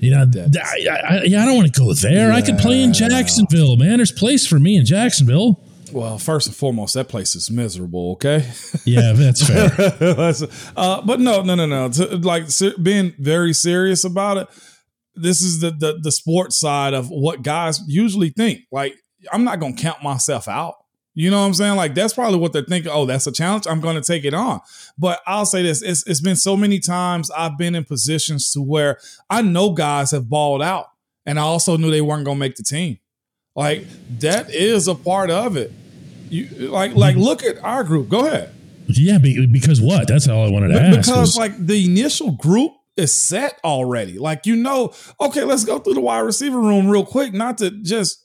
You 0.00 0.10
know, 0.10 0.26
I, 0.34 0.86
I, 0.90 1.18
I 1.24 1.28
don't 1.28 1.56
want 1.56 1.72
to 1.72 1.80
go 1.80 1.92
there. 1.94 2.28
Yeah. 2.28 2.36
I 2.36 2.42
could 2.42 2.58
play 2.58 2.82
in 2.82 2.92
Jacksonville, 2.92 3.76
man. 3.76 3.98
There's 3.98 4.12
place 4.12 4.46
for 4.46 4.58
me 4.58 4.76
in 4.76 4.84
Jacksonville. 4.84 5.60
Well, 5.92 6.18
first 6.18 6.46
and 6.46 6.56
foremost, 6.56 6.94
that 6.94 7.08
place 7.08 7.34
is 7.34 7.50
miserable. 7.50 8.12
Okay. 8.12 8.50
Yeah, 8.84 9.14
that's 9.14 9.44
fair. 9.44 10.48
uh, 10.76 11.02
but 11.02 11.18
no, 11.18 11.42
no, 11.42 11.56
no, 11.56 11.66
no. 11.66 11.88
To, 11.88 12.16
like 12.18 12.44
being 12.80 13.14
very 13.18 13.52
serious 13.52 14.04
about 14.04 14.36
it. 14.36 14.48
This 15.16 15.42
is 15.42 15.60
the, 15.60 15.72
the 15.72 15.98
the 16.00 16.12
sports 16.12 16.60
side 16.60 16.94
of 16.94 17.08
what 17.08 17.42
guys 17.42 17.80
usually 17.88 18.30
think. 18.30 18.60
Like, 18.70 18.94
I'm 19.32 19.42
not 19.42 19.58
gonna 19.58 19.74
count 19.74 20.04
myself 20.04 20.46
out. 20.46 20.76
You 21.14 21.30
know 21.30 21.40
what 21.40 21.46
I'm 21.46 21.54
saying? 21.54 21.76
Like 21.76 21.94
that's 21.94 22.12
probably 22.12 22.38
what 22.38 22.52
they're 22.52 22.62
thinking. 22.62 22.92
Oh, 22.92 23.06
that's 23.06 23.26
a 23.26 23.32
challenge. 23.32 23.66
I'm 23.66 23.80
going 23.80 23.96
to 23.96 24.02
take 24.02 24.24
it 24.24 24.34
on. 24.34 24.60
But 24.98 25.20
I'll 25.26 25.46
say 25.46 25.62
this: 25.62 25.82
it's, 25.82 26.06
it's 26.06 26.20
been 26.20 26.36
so 26.36 26.56
many 26.56 26.78
times 26.78 27.30
I've 27.30 27.56
been 27.56 27.74
in 27.74 27.84
positions 27.84 28.52
to 28.52 28.60
where 28.60 28.98
I 29.30 29.40
know 29.40 29.72
guys 29.72 30.10
have 30.10 30.28
balled 30.28 30.62
out, 30.62 30.86
and 31.24 31.38
I 31.38 31.42
also 31.42 31.78
knew 31.78 31.90
they 31.90 32.02
weren't 32.02 32.26
going 32.26 32.36
to 32.36 32.40
make 32.40 32.56
the 32.56 32.62
team. 32.62 32.98
Like 33.56 33.86
that 34.20 34.50
is 34.50 34.86
a 34.86 34.94
part 34.94 35.30
of 35.30 35.56
it. 35.56 35.72
You 36.28 36.68
like 36.68 36.94
like 36.94 37.16
look 37.16 37.42
at 37.42 37.58
our 37.64 37.82
group. 37.82 38.08
Go 38.08 38.26
ahead. 38.26 38.52
Yeah, 38.86 39.18
because 39.18 39.80
what? 39.80 40.06
That's 40.06 40.28
all 40.28 40.46
I 40.46 40.50
wanted 40.50 40.68
to 40.68 40.74
but 40.74 40.82
ask. 40.82 40.98
Because 40.98 41.18
was, 41.18 41.36
like 41.36 41.66
the 41.66 41.84
initial 41.84 42.32
group 42.32 42.72
is 42.96 43.14
set 43.14 43.58
already. 43.64 44.18
Like 44.18 44.44
you 44.46 44.56
know, 44.56 44.92
okay, 45.20 45.42
let's 45.42 45.64
go 45.64 45.78
through 45.78 45.94
the 45.94 46.00
wide 46.00 46.20
receiver 46.20 46.60
room 46.60 46.88
real 46.88 47.06
quick. 47.06 47.32
Not 47.32 47.58
to 47.58 47.70
just 47.70 48.22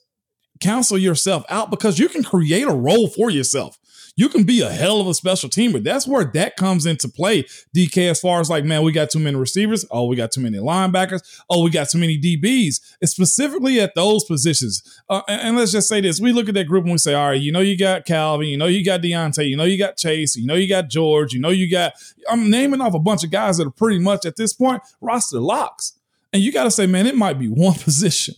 counsel 0.60 0.98
yourself 0.98 1.44
out 1.48 1.70
because 1.70 1.98
you 1.98 2.08
can 2.08 2.22
create 2.22 2.68
a 2.68 2.72
role 2.72 3.08
for 3.08 3.30
yourself. 3.30 3.78
You 4.14 4.28
can 4.28 4.44
be 4.44 4.60
a 4.60 4.70
hell 4.70 5.00
of 5.00 5.06
a 5.06 5.14
special 5.14 5.48
teamer. 5.48 5.82
That's 5.82 6.06
where 6.06 6.24
that 6.34 6.56
comes 6.56 6.84
into 6.84 7.08
play, 7.08 7.44
DK, 7.74 8.10
as 8.10 8.20
far 8.20 8.40
as 8.40 8.50
like, 8.50 8.64
man, 8.64 8.82
we 8.82 8.92
got 8.92 9.10
too 9.10 9.18
many 9.18 9.36
receivers. 9.36 9.86
Oh, 9.90 10.06
we 10.06 10.16
got 10.16 10.32
too 10.32 10.42
many 10.42 10.58
linebackers. 10.58 11.22
Oh, 11.48 11.62
we 11.62 11.70
got 11.70 11.88
too 11.88 11.98
many 11.98 12.18
DBs. 12.18 12.80
It's 13.00 13.12
specifically 13.12 13.80
at 13.80 13.94
those 13.94 14.24
positions. 14.24 14.82
Uh, 15.08 15.22
and, 15.28 15.40
and, 15.40 15.56
let's 15.56 15.72
just 15.72 15.88
say 15.88 16.00
this. 16.00 16.20
We 16.20 16.32
look 16.32 16.48
at 16.48 16.54
that 16.54 16.64
group 16.64 16.84
and 16.84 16.92
we 16.92 16.98
say, 16.98 17.14
all 17.14 17.28
right, 17.28 17.40
you 17.40 17.52
know, 17.52 17.60
you 17.60 17.78
got 17.78 18.04
Calvin, 18.04 18.48
you 18.48 18.58
know, 18.58 18.66
you 18.66 18.84
got 18.84 19.00
Diontae, 19.00 19.48
you 19.48 19.56
know, 19.56 19.64
you 19.64 19.78
got 19.78 19.96
Chase, 19.96 20.36
you 20.36 20.46
know, 20.46 20.54
you 20.54 20.68
got 20.68 20.88
George, 20.90 21.32
you 21.32 21.40
know, 21.40 21.50
you 21.50 21.70
got, 21.70 21.94
I'm 22.28 22.50
naming 22.50 22.80
off 22.80 22.94
a 22.94 22.98
bunch 22.98 23.24
of 23.24 23.30
guys 23.30 23.56
that 23.56 23.66
are 23.66 23.70
pretty 23.70 23.98
much 23.98 24.26
at 24.26 24.36
this 24.36 24.52
point 24.52 24.82
roster 25.00 25.40
locks. 25.40 25.98
And 26.34 26.42
you 26.42 26.52
got 26.52 26.64
to 26.64 26.70
say, 26.70 26.86
man, 26.86 27.06
it 27.06 27.16
might 27.16 27.38
be 27.38 27.48
one 27.48 27.74
position 27.78 28.34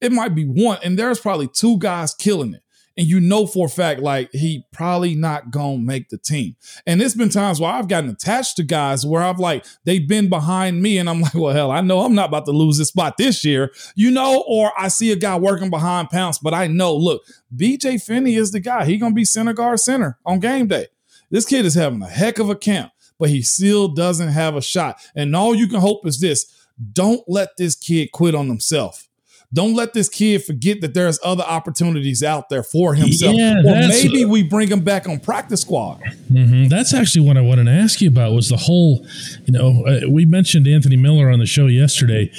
it 0.00 0.12
might 0.12 0.34
be 0.34 0.44
one, 0.44 0.78
and 0.82 0.98
there's 0.98 1.20
probably 1.20 1.48
two 1.48 1.78
guys 1.78 2.14
killing 2.14 2.54
it. 2.54 2.62
And 2.96 3.06
you 3.06 3.20
know 3.20 3.46
for 3.46 3.66
a 3.66 3.68
fact, 3.68 4.00
like 4.00 4.30
he 4.32 4.66
probably 4.72 5.14
not 5.14 5.50
gonna 5.50 5.78
make 5.78 6.08
the 6.08 6.18
team. 6.18 6.56
And 6.86 7.00
it's 7.00 7.14
been 7.14 7.28
times 7.28 7.60
where 7.60 7.70
I've 7.70 7.88
gotten 7.88 8.10
attached 8.10 8.56
to 8.56 8.62
guys 8.62 9.06
where 9.06 9.22
I've 9.22 9.38
like 9.38 9.64
they've 9.84 10.06
been 10.06 10.28
behind 10.28 10.82
me, 10.82 10.98
and 10.98 11.08
I'm 11.08 11.20
like, 11.22 11.34
well, 11.34 11.54
hell, 11.54 11.70
I 11.70 11.80
know 11.80 12.00
I'm 12.00 12.14
not 12.14 12.28
about 12.28 12.46
to 12.46 12.52
lose 12.52 12.78
this 12.78 12.88
spot 12.88 13.16
this 13.16 13.44
year, 13.44 13.72
you 13.94 14.10
know. 14.10 14.44
Or 14.46 14.72
I 14.78 14.88
see 14.88 15.12
a 15.12 15.16
guy 15.16 15.38
working 15.38 15.70
behind 15.70 16.10
Pounce, 16.10 16.38
but 16.38 16.54
I 16.54 16.66
know, 16.66 16.94
look, 16.94 17.22
BJ 17.54 18.02
Finney 18.02 18.34
is 18.34 18.50
the 18.50 18.60
guy. 18.60 18.84
He 18.84 18.98
gonna 18.98 19.14
be 19.14 19.24
center 19.24 19.52
guard 19.52 19.80
center 19.80 20.18
on 20.26 20.40
game 20.40 20.66
day. 20.66 20.88
This 21.30 21.46
kid 21.46 21.64
is 21.64 21.74
having 21.74 22.02
a 22.02 22.08
heck 22.08 22.38
of 22.38 22.50
a 22.50 22.56
camp, 22.56 22.92
but 23.18 23.30
he 23.30 23.42
still 23.42 23.88
doesn't 23.88 24.28
have 24.28 24.56
a 24.56 24.62
shot. 24.62 25.00
And 25.14 25.34
all 25.36 25.54
you 25.54 25.68
can 25.68 25.80
hope 25.80 26.06
is 26.06 26.20
this: 26.20 26.46
don't 26.92 27.22
let 27.28 27.56
this 27.56 27.76
kid 27.76 28.10
quit 28.12 28.34
on 28.34 28.48
himself 28.48 29.09
don't 29.52 29.74
let 29.74 29.94
this 29.94 30.08
kid 30.08 30.44
forget 30.44 30.80
that 30.80 30.94
there's 30.94 31.18
other 31.24 31.42
opportunities 31.42 32.22
out 32.22 32.48
there 32.48 32.62
for 32.62 32.94
himself. 32.94 33.34
Yeah, 33.34 33.58
or 33.58 33.88
maybe 33.88 34.24
we 34.24 34.44
bring 34.44 34.68
him 34.68 34.84
back 34.84 35.08
on 35.08 35.18
practice 35.18 35.62
squad. 35.62 36.00
Mm-hmm. 36.30 36.68
That's 36.68 36.94
actually 36.94 37.26
what 37.26 37.36
I 37.36 37.40
wanted 37.40 37.64
to 37.64 37.72
ask 37.72 38.00
you 38.00 38.08
about 38.08 38.32
was 38.32 38.48
the 38.48 38.56
whole, 38.56 39.04
you 39.46 39.52
know, 39.52 39.84
uh, 39.86 40.08
we 40.08 40.24
mentioned 40.24 40.68
Anthony 40.68 40.96
Miller 40.96 41.30
on 41.30 41.40
the 41.40 41.46
show 41.46 41.66
yesterday, 41.66 42.30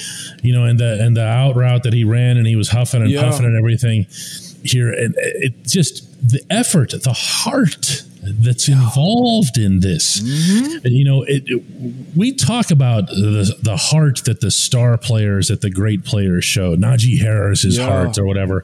you 0.41 0.53
know, 0.53 0.63
and 0.63 0.79
the 0.79 1.03
and 1.03 1.17
the 1.17 1.25
out 1.25 1.57
route 1.57 1.83
that 1.83 1.93
he 1.93 2.05
ran 2.05 2.37
and 2.37 2.47
he 2.47 2.55
was 2.55 2.69
huffing 2.69 3.01
and 3.01 3.11
yeah. 3.11 3.23
puffing 3.23 3.45
and 3.45 3.57
everything 3.57 4.05
here 4.63 4.91
and 4.91 5.13
it 5.17 5.63
just 5.63 6.07
the 6.25 6.41
effort, 6.49 6.91
the 6.91 7.13
heart 7.13 8.03
that's 8.23 8.67
involved 8.67 9.57
in 9.57 9.79
this. 9.79 10.21
Mm-hmm. 10.21 10.87
You 10.87 11.05
know, 11.05 11.23
it, 11.23 11.43
it, 11.47 11.63
we 12.15 12.33
talk 12.33 12.69
about 12.69 13.07
the, 13.07 13.55
the 13.61 13.77
heart 13.77 14.23
that 14.25 14.41
the 14.41 14.51
star 14.51 14.97
players, 14.97 15.47
that 15.47 15.61
the 15.61 15.71
great 15.71 16.05
players 16.05 16.45
show, 16.45 16.75
Najee 16.75 17.19
Harris's 17.19 17.77
yeah. 17.77 17.85
heart 17.85 18.19
or 18.19 18.25
whatever. 18.25 18.63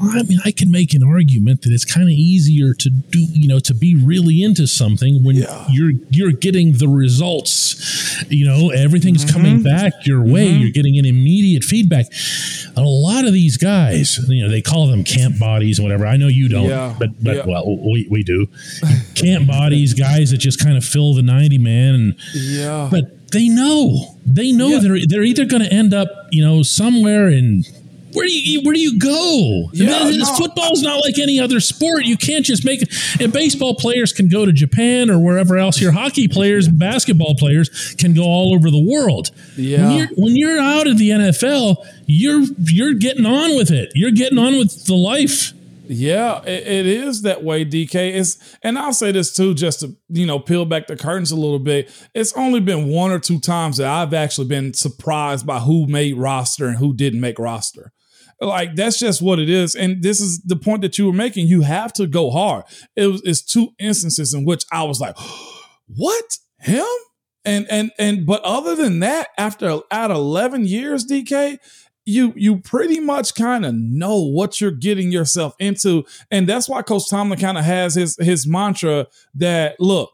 Well, 0.00 0.10
I 0.18 0.22
mean, 0.22 0.38
I 0.44 0.52
can 0.52 0.70
make 0.70 0.94
an 0.94 1.02
argument 1.02 1.62
that 1.62 1.72
it's 1.72 1.84
kind 1.84 2.04
of 2.04 2.12
easier 2.12 2.72
to 2.74 2.90
do, 2.90 3.20
you 3.30 3.48
know, 3.48 3.58
to 3.60 3.74
be 3.74 3.94
really 3.94 4.42
into 4.42 4.66
something 4.66 5.22
when 5.22 5.36
yeah. 5.36 5.66
you're 5.70 5.92
you're 6.10 6.32
getting 6.32 6.72
the 6.72 6.88
results. 6.88 8.24
You 8.30 8.46
know, 8.46 8.70
everything's 8.70 9.24
mm-hmm. 9.24 9.36
coming 9.36 9.62
back 9.62 9.92
your 10.04 10.22
way. 10.22 10.48
Mm-hmm. 10.48 10.60
You're 10.62 10.70
getting 10.70 10.98
an 10.98 11.04
immediate 11.04 11.64
feedback. 11.64 12.06
a 12.76 12.80
lot 12.82 13.24
of 13.24 13.32
these 13.32 13.56
guys, 13.56 14.18
you 14.28 14.42
know, 14.42 14.50
they 14.50 14.62
call 14.62 14.86
them 14.86 15.04
camp 15.04 15.38
bodies 15.38 15.78
and 15.78 15.84
whatever. 15.84 16.06
I 16.06 16.16
know 16.16 16.28
you 16.28 16.48
don't, 16.48 16.68
yeah. 16.68 16.94
but 16.98 17.22
but 17.22 17.46
well, 17.46 17.64
we 17.66 18.06
we 18.10 18.22
do 18.22 18.48
camp 19.14 19.46
bodies, 19.46 19.94
guys 19.94 20.30
that 20.30 20.38
just 20.38 20.62
kind 20.62 20.76
of 20.76 20.84
fill 20.84 21.14
the 21.14 21.22
90 21.22 21.58
man. 21.58 21.94
And, 21.94 22.16
yeah. 22.34 22.88
But 22.90 23.30
they 23.32 23.48
know, 23.48 24.16
they 24.26 24.52
know 24.52 24.68
yeah. 24.68 24.78
they're, 24.80 24.98
they're 25.06 25.22
either 25.22 25.44
going 25.44 25.62
to 25.62 25.72
end 25.72 25.94
up, 25.94 26.08
you 26.30 26.44
know, 26.44 26.62
somewhere 26.62 27.28
in 27.28 27.64
where 28.14 28.26
do 28.26 28.32
you 28.32 28.62
where 28.62 28.74
do 28.74 28.80
you 28.80 28.98
go? 28.98 29.70
Yeah, 29.72 30.08
no. 30.08 30.24
Football's 30.36 30.82
not 30.82 31.04
like 31.04 31.18
any 31.18 31.40
other 31.40 31.60
sport. 31.60 32.04
You 32.04 32.16
can't 32.16 32.44
just 32.44 32.64
make 32.64 32.80
it. 32.82 32.94
And 33.20 33.32
baseball 33.32 33.74
players 33.74 34.12
can 34.12 34.28
go 34.28 34.46
to 34.46 34.52
Japan 34.52 35.10
or 35.10 35.18
wherever 35.18 35.58
else. 35.58 35.80
Your 35.80 35.92
hockey 35.92 36.28
players, 36.28 36.68
basketball 36.68 37.34
players 37.34 37.94
can 37.98 38.14
go 38.14 38.22
all 38.22 38.54
over 38.54 38.70
the 38.70 38.80
world. 38.80 39.30
Yeah. 39.56 39.88
When 39.88 39.98
you're, 39.98 40.08
when 40.16 40.36
you're 40.36 40.60
out 40.60 40.86
of 40.86 40.98
the 40.98 41.10
NFL, 41.10 41.84
you're 42.06 42.44
you're 42.58 42.94
getting 42.94 43.26
on 43.26 43.56
with 43.56 43.70
it. 43.70 43.90
You're 43.94 44.12
getting 44.12 44.38
on 44.38 44.58
with 44.58 44.86
the 44.86 44.94
life. 44.94 45.52
Yeah, 45.86 46.42
it, 46.44 46.66
it 46.66 46.86
is 46.86 47.22
that 47.22 47.44
way, 47.44 47.64
DK. 47.64 48.14
It's 48.14 48.56
and 48.62 48.78
I'll 48.78 48.92
say 48.92 49.12
this 49.12 49.34
too, 49.34 49.54
just 49.54 49.80
to 49.80 49.96
you 50.08 50.26
know 50.26 50.38
peel 50.38 50.64
back 50.64 50.86
the 50.86 50.96
curtains 50.96 51.30
a 51.30 51.36
little 51.36 51.58
bit. 51.58 51.90
It's 52.14 52.32
only 52.34 52.60
been 52.60 52.88
one 52.88 53.10
or 53.10 53.18
two 53.18 53.38
times 53.38 53.76
that 53.76 53.88
I've 53.88 54.14
actually 54.14 54.48
been 54.48 54.72
surprised 54.72 55.46
by 55.46 55.58
who 55.60 55.86
made 55.86 56.16
roster 56.16 56.66
and 56.66 56.78
who 56.78 56.94
didn't 56.94 57.20
make 57.20 57.38
roster. 57.38 57.92
Like 58.40 58.74
that's 58.74 58.98
just 58.98 59.22
what 59.22 59.38
it 59.38 59.50
is, 59.50 59.74
and 59.74 60.02
this 60.02 60.20
is 60.20 60.40
the 60.42 60.56
point 60.56 60.82
that 60.82 60.98
you 60.98 61.06
were 61.06 61.12
making. 61.12 61.46
You 61.48 61.62
have 61.62 61.92
to 61.94 62.06
go 62.06 62.30
hard. 62.30 62.64
It 62.96 63.06
was 63.06 63.22
it's 63.24 63.42
two 63.42 63.70
instances 63.78 64.32
in 64.34 64.44
which 64.44 64.64
I 64.72 64.84
was 64.84 65.00
like, 65.00 65.16
"What 65.86 66.38
him?" 66.58 66.84
And 67.44 67.66
and 67.70 67.92
and 67.98 68.26
but 68.26 68.42
other 68.42 68.74
than 68.74 69.00
that, 69.00 69.28
after 69.38 69.80
at 69.90 70.10
eleven 70.10 70.66
years, 70.66 71.06
DK, 71.06 71.58
you 72.06 72.32
you 72.36 72.58
pretty 72.58 73.00
much 73.00 73.34
kind 73.34 73.64
of 73.64 73.74
know 73.74 74.20
what 74.20 74.60
you're 74.60 74.70
getting 74.70 75.10
yourself 75.10 75.54
into 75.58 76.04
and 76.30 76.48
that's 76.48 76.68
why 76.68 76.82
coach 76.82 77.08
tomlin 77.08 77.38
kind 77.38 77.58
of 77.58 77.64
has 77.64 77.94
his 77.94 78.16
his 78.18 78.46
mantra 78.46 79.06
that 79.34 79.78
look 79.80 80.10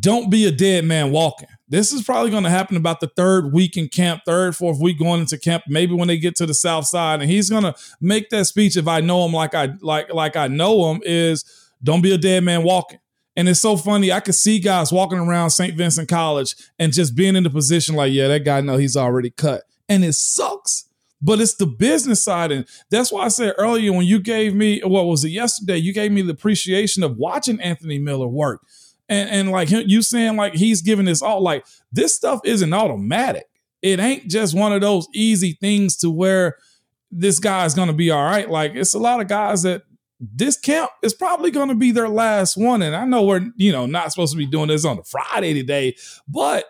don't 0.00 0.30
be 0.30 0.46
a 0.46 0.50
dead 0.50 0.84
man 0.84 1.10
walking 1.10 1.48
this 1.68 1.92
is 1.92 2.02
probably 2.02 2.30
going 2.30 2.44
to 2.44 2.50
happen 2.50 2.76
about 2.76 3.00
the 3.00 3.10
third 3.16 3.52
week 3.52 3.76
in 3.76 3.88
camp 3.88 4.22
third 4.24 4.56
fourth 4.56 4.78
week 4.80 4.98
going 4.98 5.20
into 5.20 5.38
camp 5.38 5.62
maybe 5.68 5.94
when 5.94 6.08
they 6.08 6.18
get 6.18 6.34
to 6.34 6.46
the 6.46 6.54
south 6.54 6.86
side 6.86 7.20
and 7.20 7.30
he's 7.30 7.50
going 7.50 7.64
to 7.64 7.74
make 8.00 8.30
that 8.30 8.46
speech 8.46 8.76
if 8.76 8.88
i 8.88 9.00
know 9.00 9.26
him 9.26 9.32
like 9.32 9.54
i 9.54 9.68
like 9.80 10.12
like 10.12 10.36
i 10.36 10.48
know 10.48 10.90
him 10.90 11.00
is 11.04 11.44
don't 11.82 12.02
be 12.02 12.14
a 12.14 12.18
dead 12.18 12.42
man 12.42 12.62
walking 12.62 12.98
and 13.36 13.48
it's 13.48 13.60
so 13.60 13.76
funny. 13.76 14.12
I 14.12 14.20
could 14.20 14.34
see 14.34 14.60
guys 14.60 14.92
walking 14.92 15.18
around 15.18 15.50
St. 15.50 15.76
Vincent 15.76 16.08
College 16.08 16.54
and 16.78 16.92
just 16.92 17.16
being 17.16 17.34
in 17.34 17.42
the 17.42 17.50
position 17.50 17.96
like, 17.96 18.12
yeah, 18.12 18.28
that 18.28 18.44
guy 18.44 18.60
know 18.60 18.76
he's 18.76 18.96
already 18.96 19.30
cut. 19.30 19.64
And 19.88 20.04
it 20.04 20.12
sucks 20.14 20.88
but 21.24 21.40
it's 21.40 21.54
the 21.54 21.66
business 21.66 22.22
side. 22.22 22.52
And 22.52 22.66
that's 22.90 23.10
why 23.10 23.24
I 23.24 23.28
said 23.28 23.54
earlier 23.56 23.92
when 23.92 24.04
you 24.04 24.20
gave 24.20 24.54
me, 24.54 24.80
what 24.80 25.06
was 25.06 25.24
it 25.24 25.30
yesterday? 25.30 25.78
You 25.78 25.94
gave 25.94 26.12
me 26.12 26.20
the 26.20 26.32
appreciation 26.32 27.02
of 27.02 27.16
watching 27.16 27.60
Anthony 27.60 27.98
Miller 27.98 28.28
work. 28.28 28.60
And, 29.08 29.30
and 29.30 29.50
like 29.50 29.70
you 29.70 30.02
saying, 30.02 30.36
like 30.36 30.54
he's 30.54 30.82
giving 30.82 31.06
this 31.06 31.22
all, 31.22 31.40
like 31.42 31.64
this 31.90 32.14
stuff 32.14 32.40
isn't 32.44 32.72
automatic. 32.72 33.46
It 33.80 34.00
ain't 34.00 34.28
just 34.28 34.54
one 34.54 34.72
of 34.72 34.82
those 34.82 35.08
easy 35.14 35.56
things 35.60 35.96
to 35.98 36.10
where 36.10 36.58
this 37.10 37.38
guy 37.38 37.64
is 37.64 37.74
going 37.74 37.88
to 37.88 37.94
be 37.94 38.10
all 38.10 38.24
right. 38.24 38.48
Like 38.48 38.74
it's 38.74 38.94
a 38.94 38.98
lot 38.98 39.20
of 39.20 39.28
guys 39.28 39.62
that 39.62 39.82
this 40.20 40.58
camp 40.58 40.90
is 41.02 41.14
probably 41.14 41.50
going 41.50 41.68
to 41.68 41.74
be 41.74 41.90
their 41.90 42.08
last 42.08 42.56
one. 42.56 42.82
And 42.82 42.94
I 42.94 43.06
know 43.06 43.22
we're, 43.24 43.48
you 43.56 43.72
know, 43.72 43.86
not 43.86 44.12
supposed 44.12 44.32
to 44.32 44.38
be 44.38 44.46
doing 44.46 44.68
this 44.68 44.84
on 44.84 44.98
a 44.98 45.04
Friday 45.04 45.54
today, 45.54 45.96
but 46.28 46.66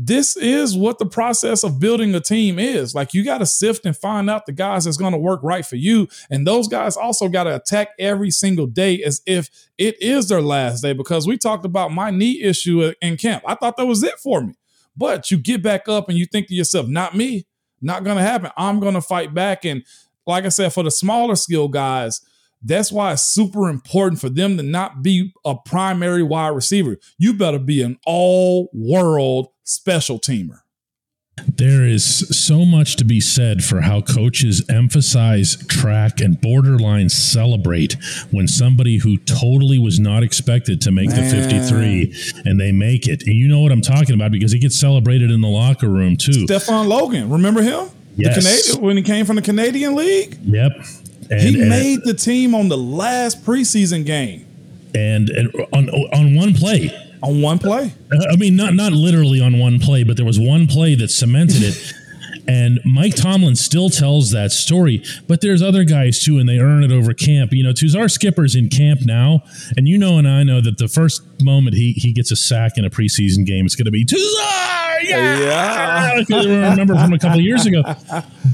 this 0.00 0.36
is 0.36 0.76
what 0.76 1.00
the 1.00 1.06
process 1.06 1.64
of 1.64 1.80
building 1.80 2.14
a 2.14 2.20
team 2.20 2.60
is. 2.60 2.94
Like 2.94 3.12
you 3.12 3.24
got 3.24 3.38
to 3.38 3.46
sift 3.46 3.84
and 3.84 3.96
find 3.96 4.30
out 4.30 4.46
the 4.46 4.52
guys 4.52 4.84
that's 4.84 4.96
going 4.96 5.12
to 5.12 5.18
work 5.18 5.40
right 5.42 5.66
for 5.66 5.74
you. 5.74 6.06
And 6.30 6.46
those 6.46 6.68
guys 6.68 6.96
also 6.96 7.28
got 7.28 7.44
to 7.44 7.56
attack 7.56 7.88
every 7.98 8.30
single 8.30 8.68
day 8.68 9.02
as 9.02 9.20
if 9.26 9.50
it 9.76 10.00
is 10.00 10.28
their 10.28 10.40
last 10.40 10.82
day. 10.82 10.92
Because 10.92 11.26
we 11.26 11.36
talked 11.36 11.64
about 11.64 11.92
my 11.92 12.12
knee 12.12 12.40
issue 12.40 12.92
in 13.02 13.16
camp. 13.16 13.42
I 13.44 13.56
thought 13.56 13.76
that 13.76 13.86
was 13.86 14.04
it 14.04 14.20
for 14.20 14.40
me. 14.40 14.54
But 14.96 15.32
you 15.32 15.36
get 15.36 15.64
back 15.64 15.88
up 15.88 16.08
and 16.08 16.16
you 16.16 16.26
think 16.26 16.46
to 16.46 16.54
yourself, 16.54 16.86
not 16.86 17.16
me, 17.16 17.46
not 17.80 18.04
going 18.04 18.18
to 18.18 18.22
happen. 18.22 18.52
I'm 18.56 18.78
going 18.78 18.94
to 18.94 19.00
fight 19.00 19.34
back. 19.34 19.64
And 19.64 19.84
like 20.28 20.44
I 20.44 20.48
said, 20.50 20.72
for 20.72 20.84
the 20.84 20.90
smaller 20.92 21.34
skill 21.34 21.66
guys, 21.66 22.20
that's 22.62 22.90
why 22.90 23.12
it's 23.12 23.22
super 23.22 23.68
important 23.68 24.20
for 24.20 24.28
them 24.28 24.56
to 24.56 24.62
not 24.62 25.02
be 25.02 25.32
a 25.44 25.54
primary 25.54 26.22
wide 26.22 26.48
receiver. 26.48 26.96
You 27.18 27.34
better 27.34 27.58
be 27.58 27.82
an 27.82 27.98
all 28.06 28.68
world 28.72 29.48
special 29.64 30.18
teamer. 30.18 30.60
There 31.46 31.84
is 31.84 32.04
so 32.04 32.64
much 32.64 32.96
to 32.96 33.04
be 33.04 33.20
said 33.20 33.62
for 33.62 33.80
how 33.80 34.00
coaches 34.00 34.64
emphasize, 34.68 35.56
track, 35.66 36.20
and 36.20 36.40
borderline 36.40 37.08
celebrate 37.08 37.96
when 38.30 38.48
somebody 38.48 38.98
who 38.98 39.18
totally 39.18 39.78
was 39.78 40.00
not 40.00 40.22
expected 40.22 40.80
to 40.82 40.90
make 40.90 41.10
Man. 41.10 41.24
the 41.24 41.48
53 41.48 42.42
and 42.44 42.60
they 42.60 42.72
make 42.72 43.06
it. 43.06 43.22
And 43.22 43.34
you 43.34 43.48
know 43.48 43.60
what 43.60 43.72
I'm 43.72 43.82
talking 43.82 44.14
about 44.14 44.32
because 44.32 44.52
he 44.52 44.58
gets 44.58 44.78
celebrated 44.78 45.30
in 45.30 45.40
the 45.40 45.48
locker 45.48 45.88
room 45.88 46.16
too. 46.16 46.46
Stefan 46.46 46.88
Logan, 46.88 47.30
remember 47.30 47.62
him? 47.62 47.88
Yes. 48.16 48.34
The 48.34 48.40
Canadian, 48.40 48.84
when 48.84 48.96
he 48.96 49.02
came 49.02 49.24
from 49.24 49.36
the 49.36 49.42
Canadian 49.42 49.94
League? 49.94 50.38
Yep. 50.42 50.72
And, 51.30 51.40
he 51.40 51.60
and, 51.60 51.68
made 51.68 52.00
the 52.04 52.14
team 52.14 52.54
on 52.54 52.68
the 52.68 52.78
last 52.78 53.44
preseason 53.44 54.04
game. 54.04 54.46
And, 54.94 55.28
and 55.28 55.52
on, 55.72 55.88
on 55.90 56.34
one 56.34 56.54
play 56.54 56.90
on 57.22 57.40
one 57.42 57.58
play. 57.58 57.92
I 58.30 58.36
mean, 58.36 58.56
not 58.56 58.74
not 58.74 58.92
literally 58.92 59.40
on 59.40 59.58
one 59.58 59.80
play, 59.80 60.04
but 60.04 60.16
there 60.16 60.26
was 60.26 60.38
one 60.38 60.66
play 60.66 60.94
that 60.94 61.10
cemented 61.10 61.62
it. 61.62 61.92
And 62.48 62.80
Mike 62.82 63.14
Tomlin 63.14 63.56
still 63.56 63.90
tells 63.90 64.30
that 64.30 64.52
story, 64.52 65.04
but 65.26 65.42
there's 65.42 65.60
other 65.60 65.84
guys 65.84 66.24
too, 66.24 66.38
and 66.38 66.48
they 66.48 66.58
earn 66.58 66.82
it 66.82 66.90
over 66.90 67.12
camp. 67.12 67.52
You 67.52 67.62
know, 67.62 67.72
Tuzar 67.72 68.10
Skipper's 68.10 68.56
in 68.56 68.70
camp 68.70 69.00
now, 69.04 69.42
and 69.76 69.86
you 69.86 69.98
know, 69.98 70.16
and 70.16 70.26
I 70.26 70.44
know 70.44 70.62
that 70.62 70.78
the 70.78 70.88
first 70.88 71.22
moment 71.42 71.76
he 71.76 71.92
he 71.92 72.14
gets 72.14 72.32
a 72.32 72.36
sack 72.36 72.78
in 72.78 72.86
a 72.86 72.90
preseason 72.90 73.44
game, 73.44 73.66
it's 73.66 73.76
going 73.76 73.84
to 73.84 73.90
be 73.90 74.06
Tuzar, 74.06 75.02
yeah, 75.02 75.38
yeah. 75.38 76.24
remember 76.70 76.94
from 76.94 77.12
a 77.12 77.18
couple 77.18 77.40
years 77.40 77.66
ago. 77.66 77.82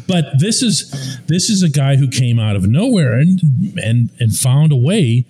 But 0.09 0.41
this 0.41 0.61
is 0.61 1.21
this 1.27 1.49
is 1.49 1.63
a 1.63 1.69
guy 1.69 1.95
who 1.95 2.09
came 2.09 2.41
out 2.41 2.57
of 2.57 2.67
nowhere 2.67 3.15
and 3.15 3.41
and 3.83 4.11
and 4.19 4.37
found 4.37 4.73
a 4.73 4.77
way 4.77 5.25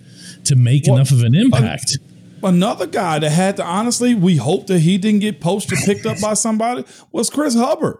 to 0.45 0.55
make 0.55 0.87
well, 0.87 0.95
enough 0.95 1.11
of 1.11 1.23
an 1.23 1.35
impact. 1.35 1.99
Another 2.41 2.87
guy 2.87 3.19
that 3.19 3.29
had 3.29 3.57
to 3.57 3.63
honestly, 3.63 4.15
we 4.15 4.37
hope 4.37 4.65
that 4.67 4.79
he 4.79 4.97
didn't 4.97 5.21
get 5.21 5.39
posted 5.39 5.77
picked 5.85 6.05
up 6.07 6.19
by 6.19 6.33
somebody 6.33 6.83
was 7.11 7.29
Chris 7.29 7.55
Hubbard. 7.55 7.97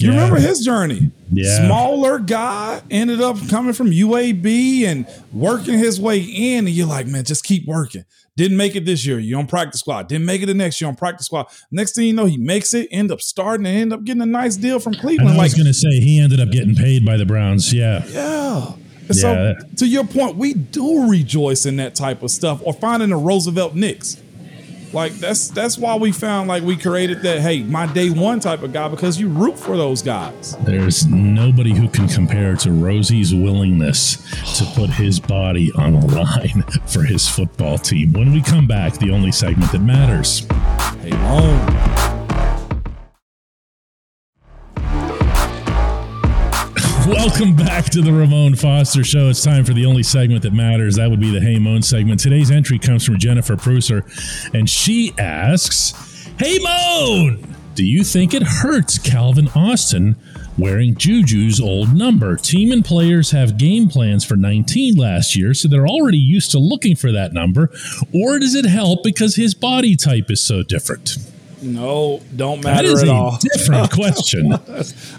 You 0.00 0.12
yeah. 0.12 0.16
remember 0.16 0.40
his 0.40 0.64
journey? 0.64 1.10
Yeah. 1.32 1.66
Smaller 1.66 2.18
guy 2.18 2.82
ended 2.90 3.20
up 3.20 3.36
coming 3.48 3.72
from 3.72 3.90
UAB 3.90 4.82
and 4.84 5.06
working 5.32 5.78
his 5.78 6.00
way 6.00 6.20
in. 6.20 6.66
And 6.66 6.70
you're 6.70 6.86
like, 6.86 7.06
man, 7.06 7.24
just 7.24 7.44
keep 7.44 7.66
working. 7.66 8.04
Didn't 8.36 8.56
make 8.56 8.74
it 8.76 8.84
this 8.86 9.04
year. 9.04 9.18
You're 9.18 9.38
on 9.38 9.46
practice 9.46 9.80
squad. 9.80 10.08
Didn't 10.08 10.24
make 10.24 10.42
it 10.42 10.46
the 10.46 10.54
next 10.54 10.80
year 10.80 10.88
on 10.88 10.96
practice 10.96 11.26
squad. 11.26 11.46
Next 11.70 11.94
thing 11.94 12.06
you 12.06 12.12
know, 12.14 12.26
he 12.26 12.38
makes 12.38 12.72
it, 12.72 12.88
end 12.90 13.10
up 13.10 13.20
starting 13.20 13.66
and 13.66 13.76
end 13.76 13.92
up 13.92 14.04
getting 14.04 14.22
a 14.22 14.26
nice 14.26 14.56
deal 14.56 14.78
from 14.78 14.94
Cleveland. 14.94 15.38
I 15.38 15.42
was 15.42 15.54
going 15.54 15.66
to 15.66 15.74
say 15.74 16.00
he 16.00 16.18
ended 16.20 16.40
up 16.40 16.50
getting 16.50 16.74
paid 16.74 17.04
by 17.04 17.16
the 17.16 17.26
Browns. 17.26 17.72
Yeah. 17.72 18.04
Yeah. 18.06 18.72
And 19.08 19.16
yeah. 19.16 19.20
so, 19.20 19.54
to 19.78 19.86
your 19.86 20.04
point, 20.04 20.36
we 20.36 20.54
do 20.54 21.10
rejoice 21.10 21.66
in 21.66 21.76
that 21.76 21.94
type 21.96 22.22
of 22.22 22.30
stuff, 22.30 22.62
or 22.64 22.72
finding 22.72 23.10
a 23.10 23.18
Roosevelt 23.18 23.74
Nix. 23.74 24.16
Like 24.92 25.12
that's 25.14 25.48
that's 25.48 25.78
why 25.78 25.94
we 25.94 26.12
found 26.12 26.48
like 26.48 26.62
we 26.62 26.76
created 26.76 27.22
that 27.22 27.40
hey 27.40 27.62
my 27.62 27.86
day 27.92 28.10
one 28.10 28.40
type 28.40 28.62
of 28.62 28.72
guy 28.72 28.88
because 28.88 29.20
you 29.20 29.28
root 29.28 29.58
for 29.58 29.76
those 29.76 30.02
guys. 30.02 30.56
There's 30.60 31.06
nobody 31.06 31.74
who 31.74 31.88
can 31.88 32.08
compare 32.08 32.56
to 32.56 32.72
Rosie's 32.72 33.34
willingness 33.34 34.16
to 34.58 34.64
put 34.74 34.90
his 34.90 35.20
body 35.20 35.70
on 35.76 36.00
the 36.00 36.06
line 36.06 36.62
for 36.86 37.02
his 37.02 37.28
football 37.28 37.78
team. 37.78 38.12
When 38.12 38.32
we 38.32 38.42
come 38.42 38.66
back, 38.66 38.94
the 38.94 39.10
only 39.10 39.32
segment 39.32 39.72
that 39.72 39.80
matters. 39.82 40.46
Hey, 41.02 41.10
home. 41.10 42.19
Welcome 47.10 47.56
back 47.56 47.86
to 47.86 48.02
the 48.02 48.12
Ramon 48.12 48.54
Foster 48.54 49.02
Show. 49.02 49.30
It's 49.30 49.42
time 49.42 49.64
for 49.64 49.72
the 49.72 49.84
only 49.84 50.04
segment 50.04 50.42
that 50.42 50.52
matters. 50.52 50.94
That 50.94 51.10
would 51.10 51.18
be 51.18 51.32
the 51.32 51.40
Hey 51.40 51.58
Moan 51.58 51.82
segment. 51.82 52.20
Today's 52.20 52.52
entry 52.52 52.78
comes 52.78 53.04
from 53.04 53.18
Jennifer 53.18 53.56
Pruser, 53.56 54.04
and 54.54 54.70
she 54.70 55.12
asks, 55.18 55.92
Hey 56.38 56.60
Moan, 56.60 57.52
do 57.74 57.84
you 57.84 58.04
think 58.04 58.32
it 58.32 58.44
hurts 58.44 58.96
Calvin 58.96 59.48
Austin 59.56 60.14
wearing 60.56 60.94
Juju's 60.94 61.60
old 61.60 61.92
number? 61.92 62.36
Team 62.36 62.70
and 62.70 62.84
players 62.84 63.32
have 63.32 63.58
game 63.58 63.88
plans 63.88 64.24
for 64.24 64.36
19 64.36 64.94
last 64.94 65.34
year, 65.34 65.52
so 65.52 65.66
they're 65.66 65.88
already 65.88 66.16
used 66.16 66.52
to 66.52 66.60
looking 66.60 66.94
for 66.94 67.10
that 67.10 67.32
number. 67.32 67.72
Or 68.14 68.38
does 68.38 68.54
it 68.54 68.66
help 68.66 69.02
because 69.02 69.34
his 69.34 69.52
body 69.52 69.96
type 69.96 70.30
is 70.30 70.40
so 70.40 70.62
different? 70.62 71.16
No, 71.62 72.20
don't 72.34 72.62
matter 72.64 72.98
at 72.98 73.08
all. 73.08 73.38
Different 73.52 73.90
question. 73.92 74.54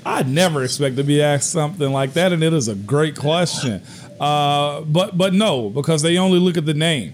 I 0.05 0.23
never 0.23 0.63
expect 0.63 0.95
to 0.97 1.03
be 1.03 1.21
asked 1.21 1.51
something 1.51 1.91
like 1.91 2.13
that, 2.13 2.31
and 2.33 2.43
it 2.43 2.53
is 2.53 2.67
a 2.67 2.75
great 2.75 3.15
question. 3.15 3.81
Uh, 4.19 4.81
but 4.81 5.17
but 5.17 5.33
no, 5.33 5.69
because 5.69 6.01
they 6.01 6.17
only 6.17 6.39
look 6.39 6.57
at 6.57 6.65
the 6.65 6.73
name. 6.73 7.13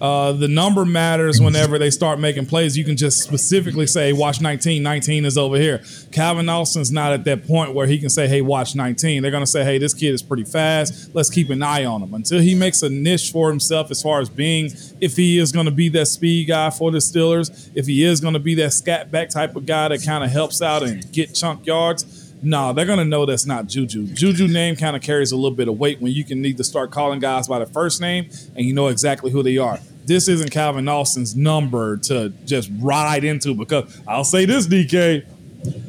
Uh, 0.00 0.32
the 0.32 0.48
number 0.48 0.84
matters 0.84 1.40
whenever 1.40 1.78
they 1.78 1.90
start 1.90 2.18
making 2.18 2.46
plays. 2.46 2.76
You 2.76 2.84
can 2.84 2.96
just 2.96 3.22
specifically 3.22 3.86
say, 3.86 4.12
watch 4.12 4.40
19, 4.40 4.82
19 4.82 5.24
is 5.24 5.38
over 5.38 5.56
here. 5.56 5.82
Calvin 6.12 6.48
Austin's 6.48 6.90
not 6.92 7.12
at 7.12 7.24
that 7.24 7.46
point 7.46 7.74
where 7.74 7.86
he 7.86 7.98
can 7.98 8.10
say, 8.10 8.28
hey, 8.28 8.40
watch 8.40 8.74
19. 8.74 9.22
They're 9.22 9.30
going 9.30 9.42
to 9.42 9.50
say, 9.50 9.64
hey, 9.64 9.78
this 9.78 9.94
kid 9.94 10.14
is 10.14 10.22
pretty 10.22 10.44
fast. 10.44 11.14
Let's 11.14 11.30
keep 11.30 11.50
an 11.50 11.62
eye 11.62 11.84
on 11.84 12.02
him 12.02 12.14
until 12.14 12.40
he 12.40 12.54
makes 12.54 12.82
a 12.82 12.88
niche 12.88 13.30
for 13.30 13.48
himself 13.48 13.90
as 13.90 14.02
far 14.02 14.20
as 14.20 14.28
being, 14.28 14.70
if 15.00 15.16
he 15.16 15.38
is 15.38 15.52
going 15.52 15.66
to 15.66 15.72
be 15.72 15.88
that 15.90 16.06
speed 16.06 16.48
guy 16.48 16.70
for 16.70 16.90
the 16.90 16.98
Steelers, 16.98 17.70
if 17.74 17.86
he 17.86 18.04
is 18.04 18.20
going 18.20 18.34
to 18.34 18.40
be 18.40 18.54
that 18.56 18.72
scat 18.72 19.10
back 19.10 19.30
type 19.30 19.56
of 19.56 19.66
guy 19.66 19.88
that 19.88 20.04
kind 20.04 20.24
of 20.24 20.30
helps 20.30 20.60
out 20.62 20.82
and 20.82 21.10
get 21.12 21.34
chunk 21.34 21.66
yards. 21.66 22.25
No, 22.42 22.72
they're 22.72 22.86
gonna 22.86 23.04
know 23.04 23.26
that's 23.26 23.46
not 23.46 23.66
Juju. 23.66 24.08
Juju 24.08 24.48
name 24.48 24.76
kind 24.76 24.94
of 24.94 25.02
carries 25.02 25.32
a 25.32 25.36
little 25.36 25.56
bit 25.56 25.68
of 25.68 25.78
weight 25.78 26.00
when 26.00 26.12
you 26.12 26.24
can 26.24 26.42
need 26.42 26.56
to 26.58 26.64
start 26.64 26.90
calling 26.90 27.18
guys 27.18 27.48
by 27.48 27.58
the 27.58 27.66
first 27.66 28.00
name 28.00 28.28
and 28.54 28.64
you 28.66 28.72
know 28.72 28.88
exactly 28.88 29.30
who 29.30 29.42
they 29.42 29.58
are. 29.58 29.78
This 30.04 30.28
isn't 30.28 30.50
Calvin 30.50 30.88
Austin's 30.88 31.34
number 31.34 31.96
to 31.98 32.30
just 32.44 32.70
ride 32.78 33.24
into 33.24 33.54
because 33.54 34.00
I'll 34.06 34.24
say 34.24 34.44
this, 34.44 34.66
DK, 34.68 35.24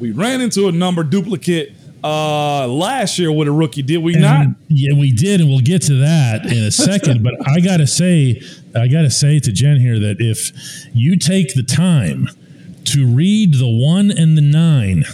we 0.00 0.10
ran 0.10 0.40
into 0.40 0.68
a 0.68 0.72
number 0.72 1.02
duplicate 1.02 1.74
uh 2.04 2.66
last 2.68 3.18
year 3.18 3.32
with 3.32 3.48
a 3.48 3.52
rookie 3.52 3.82
did 3.82 3.98
we 3.98 4.12
and, 4.12 4.22
not 4.22 4.46
yeah 4.68 4.96
we 4.96 5.10
did 5.10 5.40
and 5.40 5.50
we'll 5.50 5.58
get 5.58 5.82
to 5.82 5.94
that 5.94 6.46
in 6.46 6.62
a 6.62 6.70
second 6.70 7.24
but 7.24 7.34
i 7.48 7.58
gotta 7.58 7.88
say 7.88 8.40
i 8.76 8.86
gotta 8.86 9.10
say 9.10 9.40
to 9.40 9.50
jen 9.50 9.80
here 9.80 9.98
that 9.98 10.14
if 10.20 10.52
you 10.94 11.16
take 11.16 11.54
the 11.54 11.62
time 11.64 12.28
to 12.84 13.04
read 13.04 13.54
the 13.54 13.66
one 13.66 14.12
and 14.12 14.38
the 14.38 14.40
nine 14.40 15.04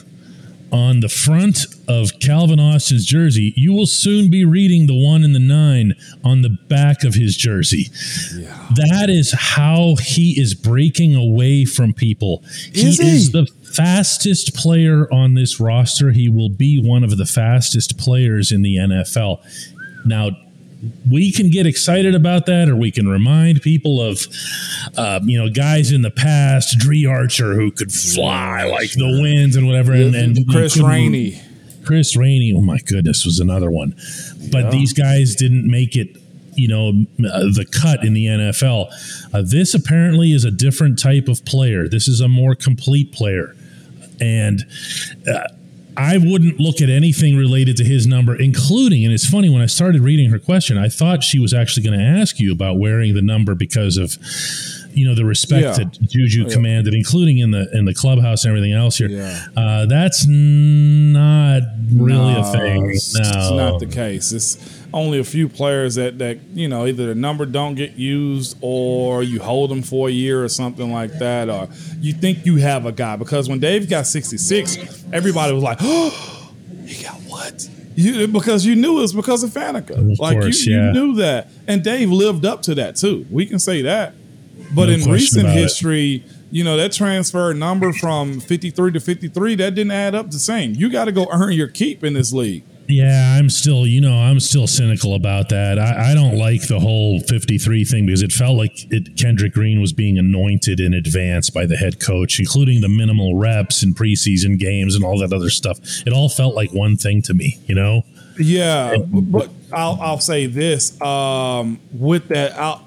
on 0.75 0.99
the 0.99 1.09
front 1.09 1.67
of 1.87 2.11
Calvin 2.19 2.59
Austin's 2.59 3.07
jersey, 3.07 3.55
you 3.57 3.73
will 3.73 3.87
soon 3.87 4.29
be 4.29 4.45
reading 4.45 4.89
the 4.89 5.01
one 5.01 5.23
and 5.23 5.33
the 5.33 5.39
nine 5.39 5.95
on 6.25 6.43
the 6.43 6.51
back 6.69 7.05
of 7.05 7.15
his 7.15 7.37
jersey. 7.37 7.91
Yeah. 8.35 8.69
That 8.75 9.07
is 9.09 9.33
how 9.39 9.95
he 10.03 10.39
is 10.39 10.55
breaking 10.55 11.15
away 11.15 11.65
from 11.65 11.95
people. 11.95 12.43
Is 12.73 12.99
he, 12.99 13.05
he 13.05 13.17
is 13.17 13.31
the 13.31 13.47
fastest 13.63 14.57
player 14.57 15.07
on 15.13 15.35
this 15.35 15.61
roster. 15.61 16.11
He 16.11 16.29
will 16.29 16.51
be 16.51 16.83
one 16.83 17.05
of 17.05 17.17
the 17.17 17.27
fastest 17.27 17.97
players 17.97 18.51
in 18.51 18.63
the 18.63 18.77
NFL. 18.77 19.45
Now, 20.05 20.31
we 21.11 21.33
can 21.33 21.51
get 21.51 21.67
excited 21.67 22.15
about 22.15 22.47
that, 22.47 22.69
or 22.69 22.77
we 22.77 22.91
can 22.91 23.09
remind 23.09 23.63
people 23.63 24.01
of, 24.01 24.27
uh, 24.97 25.21
you 25.25 25.39
know, 25.39 25.49
guys 25.49 25.93
in 25.93 26.03
the 26.03 26.11
past, 26.11 26.79
Dri 26.79 27.07
Archer, 27.07 27.55
who 27.55 27.71
could 27.71 27.93
fly 27.93 28.65
like 28.65 28.93
the 28.93 29.21
winds 29.23 29.57
and 29.57 29.67
whatever, 29.67 29.93
and, 29.93 30.15
and 30.15 30.49
Chris 30.49 30.77
Rainey. 30.77 31.41
Chris 31.85 32.17
Rainey, 32.17 32.53
oh 32.57 32.61
my 32.61 32.79
goodness, 32.79 33.25
was 33.25 33.41
another 33.41 33.71
one. 33.71 33.95
But 34.51 34.65
yeah. 34.65 34.71
these 34.71 34.93
guys 34.93 35.35
didn't 35.35 35.71
make 35.71 35.97
it, 35.97 36.17
you 36.55 36.69
know, 36.69 36.93
the 37.19 37.67
cut 37.71 38.05
in 38.05 38.15
the 38.15 38.27
NFL. 38.27 38.89
Uh, 39.35 39.43
this 39.45 39.75
apparently 39.75 40.33
is 40.33 40.45
a 40.45 40.51
different 40.51 40.99
type 40.99 41.29
of 41.29 41.45
player. 41.45 41.89
This 41.89 42.09
is 42.09 42.21
a 42.21 42.29
more 42.29 42.55
complete 42.55 43.13
player. 43.13 43.55
And 44.21 44.65
uh, 45.29 45.49
I 45.97 46.19
wouldn't 46.19 46.59
look 46.59 46.81
at 46.81 46.89
anything 46.89 47.37
related 47.37 47.77
to 47.77 47.85
his 47.85 48.07
number, 48.07 48.35
including, 48.35 49.05
and 49.05 49.13
it's 49.13 49.29
funny, 49.29 49.49
when 49.49 49.63
I 49.63 49.67
started 49.67 50.01
reading 50.01 50.31
her 50.31 50.39
question, 50.39 50.77
I 50.77 50.89
thought 50.89 51.23
she 51.23 51.39
was 51.39 51.55
actually 51.55 51.85
going 51.85 51.99
to 51.99 52.05
ask 52.05 52.41
you 52.41 52.53
about 52.53 52.79
wearing 52.79 53.15
the 53.15 53.23
number 53.23 53.55
because 53.55 53.97
of 53.97 54.17
you 54.93 55.07
know 55.07 55.15
the 55.15 55.25
respect 55.25 55.63
yeah. 55.63 55.73
that 55.73 56.01
Juju 56.03 56.45
yeah. 56.45 56.53
commanded, 56.53 56.95
including 56.95 57.39
in 57.39 57.51
the 57.51 57.69
in 57.73 57.85
the 57.85 57.95
clubhouse 57.95 58.45
and 58.45 58.51
everything 58.51 58.73
else 58.73 58.99
here. 58.99 59.09
Yeah. 59.09 59.47
Uh, 59.57 59.87
that's 59.87 60.27
not 60.27 61.63
really 61.93 62.35
no, 62.35 62.41
a 62.41 62.53
thing. 62.53 62.91
It's, 62.91 63.15
no, 63.15 63.21
it's 63.21 63.51
not 63.51 63.81
the 63.81 63.87
case. 63.87 64.33
It's 64.33 64.57
only 64.95 65.19
a 65.19 65.25
few 65.25 65.49
players 65.49 65.97
that 65.97 66.19
that 66.19 66.39
you 66.55 66.69
know 66.69 66.87
either 66.87 67.07
the 67.07 67.15
number 67.15 67.45
don't 67.45 67.75
get 67.75 67.97
used 67.97 68.57
or 68.61 69.23
you 69.23 69.41
hold 69.41 69.71
them 69.71 69.83
for 69.83 70.09
a 70.09 70.13
year 70.13 70.43
or 70.43 70.49
something 70.49 70.93
like 70.93 71.19
that, 71.19 71.51
or 71.51 71.69
you 71.99 72.13
think 72.13 72.47
you 72.47 72.57
have 72.57 72.87
a 72.87 72.93
guy 72.93 73.17
because 73.17 73.49
when 73.49 73.59
Dave 73.59 73.91
got 73.91 74.07
sixty 74.07 74.39
six, 74.39 75.05
everybody 75.13 75.53
was 75.53 75.63
like, 75.63 75.79
"Oh, 75.81 76.53
he 76.87 77.03
got 77.03 77.17
what?" 77.23 77.69
You, 77.97 78.27
because 78.27 78.65
you 78.65 78.75
knew 78.75 78.99
it 78.99 79.03
was 79.03 79.13
because 79.13 79.43
of 79.43 79.51
Faneca. 79.51 80.13
Of 80.13 80.19
like 80.19 80.39
course, 80.41 80.65
you, 80.65 80.77
yeah. 80.77 80.87
you 80.87 80.93
knew 80.93 81.15
that, 81.17 81.49
and 81.67 81.83
Dave 81.83 82.11
lived 82.11 82.45
up 82.47 82.63
to 82.63 82.75
that 82.77 82.97
too. 82.97 83.27
We 83.31 83.47
can 83.47 83.59
say 83.59 83.83
that. 83.83 84.15
But 84.75 84.87
no 84.87 84.95
in 84.95 85.11
recent 85.11 85.49
history, 85.49 86.15
it. 86.15 86.23
you 86.51 86.65
know, 86.65 86.77
that 86.77 86.93
transfer 86.93 87.53
number 87.55 87.93
from 87.93 88.41
53 88.41 88.93
to 88.93 89.01
53, 89.01 89.55
that 89.57 89.75
didn't 89.75 89.93
add 89.93 90.15
up 90.15 90.31
the 90.31 90.39
same. 90.39 90.75
You 90.75 90.91
got 90.91 91.05
to 91.05 91.13
go 91.13 91.29
earn 91.31 91.53
your 91.53 91.69
keep 91.69 92.03
in 92.03 92.15
this 92.15 92.33
league. 92.33 92.65
Yeah, 92.89 93.37
I'm 93.39 93.51
still, 93.51 93.87
you 93.87 94.01
know, 94.01 94.15
I'm 94.15 94.41
still 94.41 94.67
cynical 94.67 95.15
about 95.15 95.49
that. 95.49 95.79
I, 95.79 96.11
I 96.13 96.15
don't 96.15 96.37
like 96.37 96.67
the 96.69 96.81
whole 96.81 97.21
53 97.21 97.85
thing 97.85 98.07
because 98.07 98.23
it 98.23 98.33
felt 98.33 98.57
like 98.57 98.73
it, 98.93 99.17
Kendrick 99.17 99.53
Green 99.55 99.81
was 99.81 99.93
being 99.93 100.19
anointed 100.19 100.81
in 100.81 100.93
advance 100.93 101.51
by 101.51 101.67
the 101.67 101.77
head 101.77 102.01
coach, 102.01 102.39
including 102.39 102.81
the 102.81 102.89
minimal 102.89 103.37
reps 103.37 103.83
in 103.83 103.95
preseason 103.95 104.59
games 104.59 104.95
and 104.95 105.05
all 105.05 105.19
that 105.19 105.33
other 105.33 105.51
stuff. 105.51 105.79
It 106.07 106.13
all 106.13 106.29
felt 106.29 106.55
like 106.55 106.73
one 106.73 106.97
thing 106.97 107.23
to 107.23 107.35
me, 107.35 107.59
you 107.67 107.75
know? 107.75 108.03
Yeah, 108.39 108.97
but 108.99 109.51
I'll, 109.73 109.99
I'll 110.01 110.21
say 110.21 110.47
this 110.47 111.01
um, 111.01 111.81
with 111.93 112.29
that, 112.29 112.53
I'll, 112.59 112.84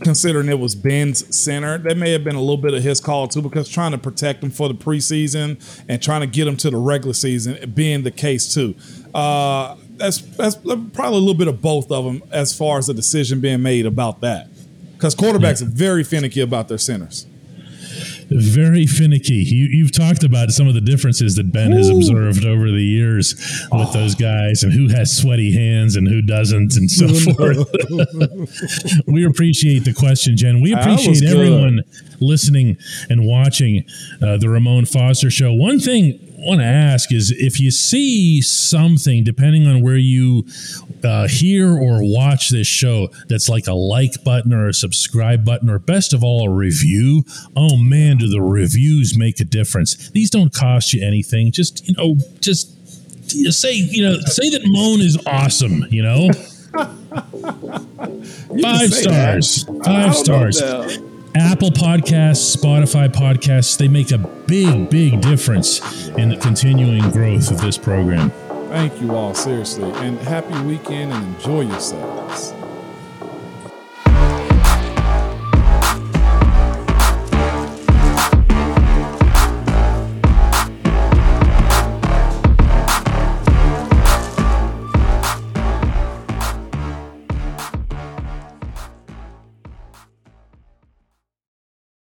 considering 0.00 0.48
it 0.48 0.58
was 0.58 0.74
Ben's 0.74 1.36
center, 1.36 1.78
that 1.78 1.96
may 1.96 2.12
have 2.12 2.24
been 2.24 2.36
a 2.36 2.40
little 2.40 2.56
bit 2.56 2.74
of 2.74 2.82
his 2.82 3.00
call 3.00 3.28
too, 3.28 3.42
because 3.42 3.68
trying 3.68 3.92
to 3.92 3.98
protect 3.98 4.42
him 4.42 4.50
for 4.50 4.68
the 4.68 4.74
preseason 4.74 5.58
and 5.88 6.02
trying 6.02 6.20
to 6.20 6.26
get 6.26 6.46
him 6.46 6.56
to 6.56 6.70
the 6.70 6.76
regular 6.76 7.14
season 7.14 7.72
being 7.72 8.02
the 8.02 8.10
case 8.10 8.52
too. 8.52 8.74
Uh, 9.14 9.76
that's 9.96 10.18
that's 10.36 10.56
probably 10.56 11.04
a 11.04 11.20
little 11.20 11.34
bit 11.34 11.48
of 11.48 11.60
both 11.62 11.90
of 11.90 12.04
them 12.04 12.22
as 12.32 12.56
far 12.56 12.78
as 12.78 12.86
the 12.86 12.94
decision 12.94 13.40
being 13.40 13.62
made 13.62 13.86
about 13.86 14.20
that, 14.22 14.48
because 14.94 15.14
quarterbacks 15.14 15.62
are 15.62 15.66
very 15.66 16.02
finicky 16.02 16.40
about 16.40 16.68
their 16.68 16.78
centers 16.78 17.26
very 18.30 18.86
finicky. 18.86 19.44
You, 19.46 19.84
have 19.84 19.92
talked 19.92 20.24
about 20.24 20.50
some 20.50 20.68
of 20.68 20.74
the 20.74 20.80
differences 20.80 21.36
that 21.36 21.52
Ben 21.52 21.72
Ooh. 21.72 21.76
has 21.76 21.88
observed 21.88 22.44
over 22.44 22.70
the 22.70 22.82
years 22.82 23.34
with 23.72 23.88
oh. 23.88 23.92
those 23.92 24.14
guys 24.14 24.62
and 24.62 24.72
who 24.72 24.88
has 24.88 25.16
sweaty 25.16 25.52
hands 25.52 25.96
and 25.96 26.08
who 26.08 26.22
doesn't 26.22 26.76
and 26.76 26.90
so 26.90 27.08
forth. 27.34 27.68
we 29.06 29.24
appreciate 29.24 29.84
the 29.84 29.94
question, 29.94 30.36
Jen. 30.36 30.60
We 30.60 30.72
appreciate 30.72 31.22
everyone 31.24 31.82
listening 32.20 32.76
and 33.10 33.26
watching 33.26 33.84
uh, 34.22 34.36
the 34.38 34.48
Ramon 34.48 34.86
Foster 34.86 35.30
Show. 35.30 35.52
One 35.52 35.78
thing 35.78 36.18
want 36.46 36.60
to 36.60 36.66
ask 36.66 37.12
is 37.12 37.30
if 37.30 37.60
you 37.60 37.70
see 37.70 38.40
something, 38.42 39.24
depending 39.24 39.66
on 39.66 39.82
where 39.82 39.96
you 39.96 40.46
uh, 41.02 41.28
hear 41.28 41.70
or 41.70 41.98
watch 42.02 42.50
this 42.50 42.66
show, 42.66 43.08
that's 43.28 43.48
like 43.48 43.66
a 43.66 43.74
like 43.74 44.22
button 44.24 44.52
or 44.52 44.68
a 44.68 44.74
subscribe 44.74 45.44
button, 45.44 45.70
or 45.70 45.78
best 45.78 46.12
of 46.12 46.22
all, 46.24 46.46
a 46.46 46.50
review. 46.50 47.24
Oh 47.56 47.76
man, 47.76 48.18
do 48.18 48.28
the 48.28 48.42
reviews 48.42 49.16
make 49.16 49.40
a 49.40 49.44
difference? 49.44 50.10
These 50.10 50.30
don't 50.30 50.52
cost 50.52 50.92
you 50.92 51.06
anything. 51.06 51.52
Just 51.52 51.86
you 51.86 51.94
know, 51.94 52.16
just 52.40 52.70
say 53.28 53.72
you 53.72 54.02
know, 54.02 54.18
say 54.20 54.50
that 54.50 54.62
Moan 54.64 55.00
is 55.00 55.18
awesome. 55.26 55.84
You 55.90 56.02
know. 56.02 56.30
Five 58.62 58.92
stars. 58.92 59.64
That. 59.64 59.82
Five 59.84 60.16
stars. 60.16 60.60
Apple 61.36 61.70
Podcasts, 61.70 62.56
Spotify 62.56 63.08
Podcasts, 63.08 63.76
they 63.76 63.88
make 63.88 64.12
a 64.12 64.18
big, 64.18 64.88
big 64.88 65.20
difference 65.20 66.06
in 66.10 66.28
the 66.28 66.36
continuing 66.36 67.10
growth 67.10 67.50
of 67.50 67.60
this 67.60 67.76
program. 67.76 68.30
Thank 68.68 69.00
you 69.00 69.16
all, 69.16 69.34
seriously. 69.34 69.90
And 69.94 70.16
happy 70.20 70.56
weekend 70.62 71.12
and 71.12 71.34
enjoy 71.34 71.62
yourselves. 71.62 72.52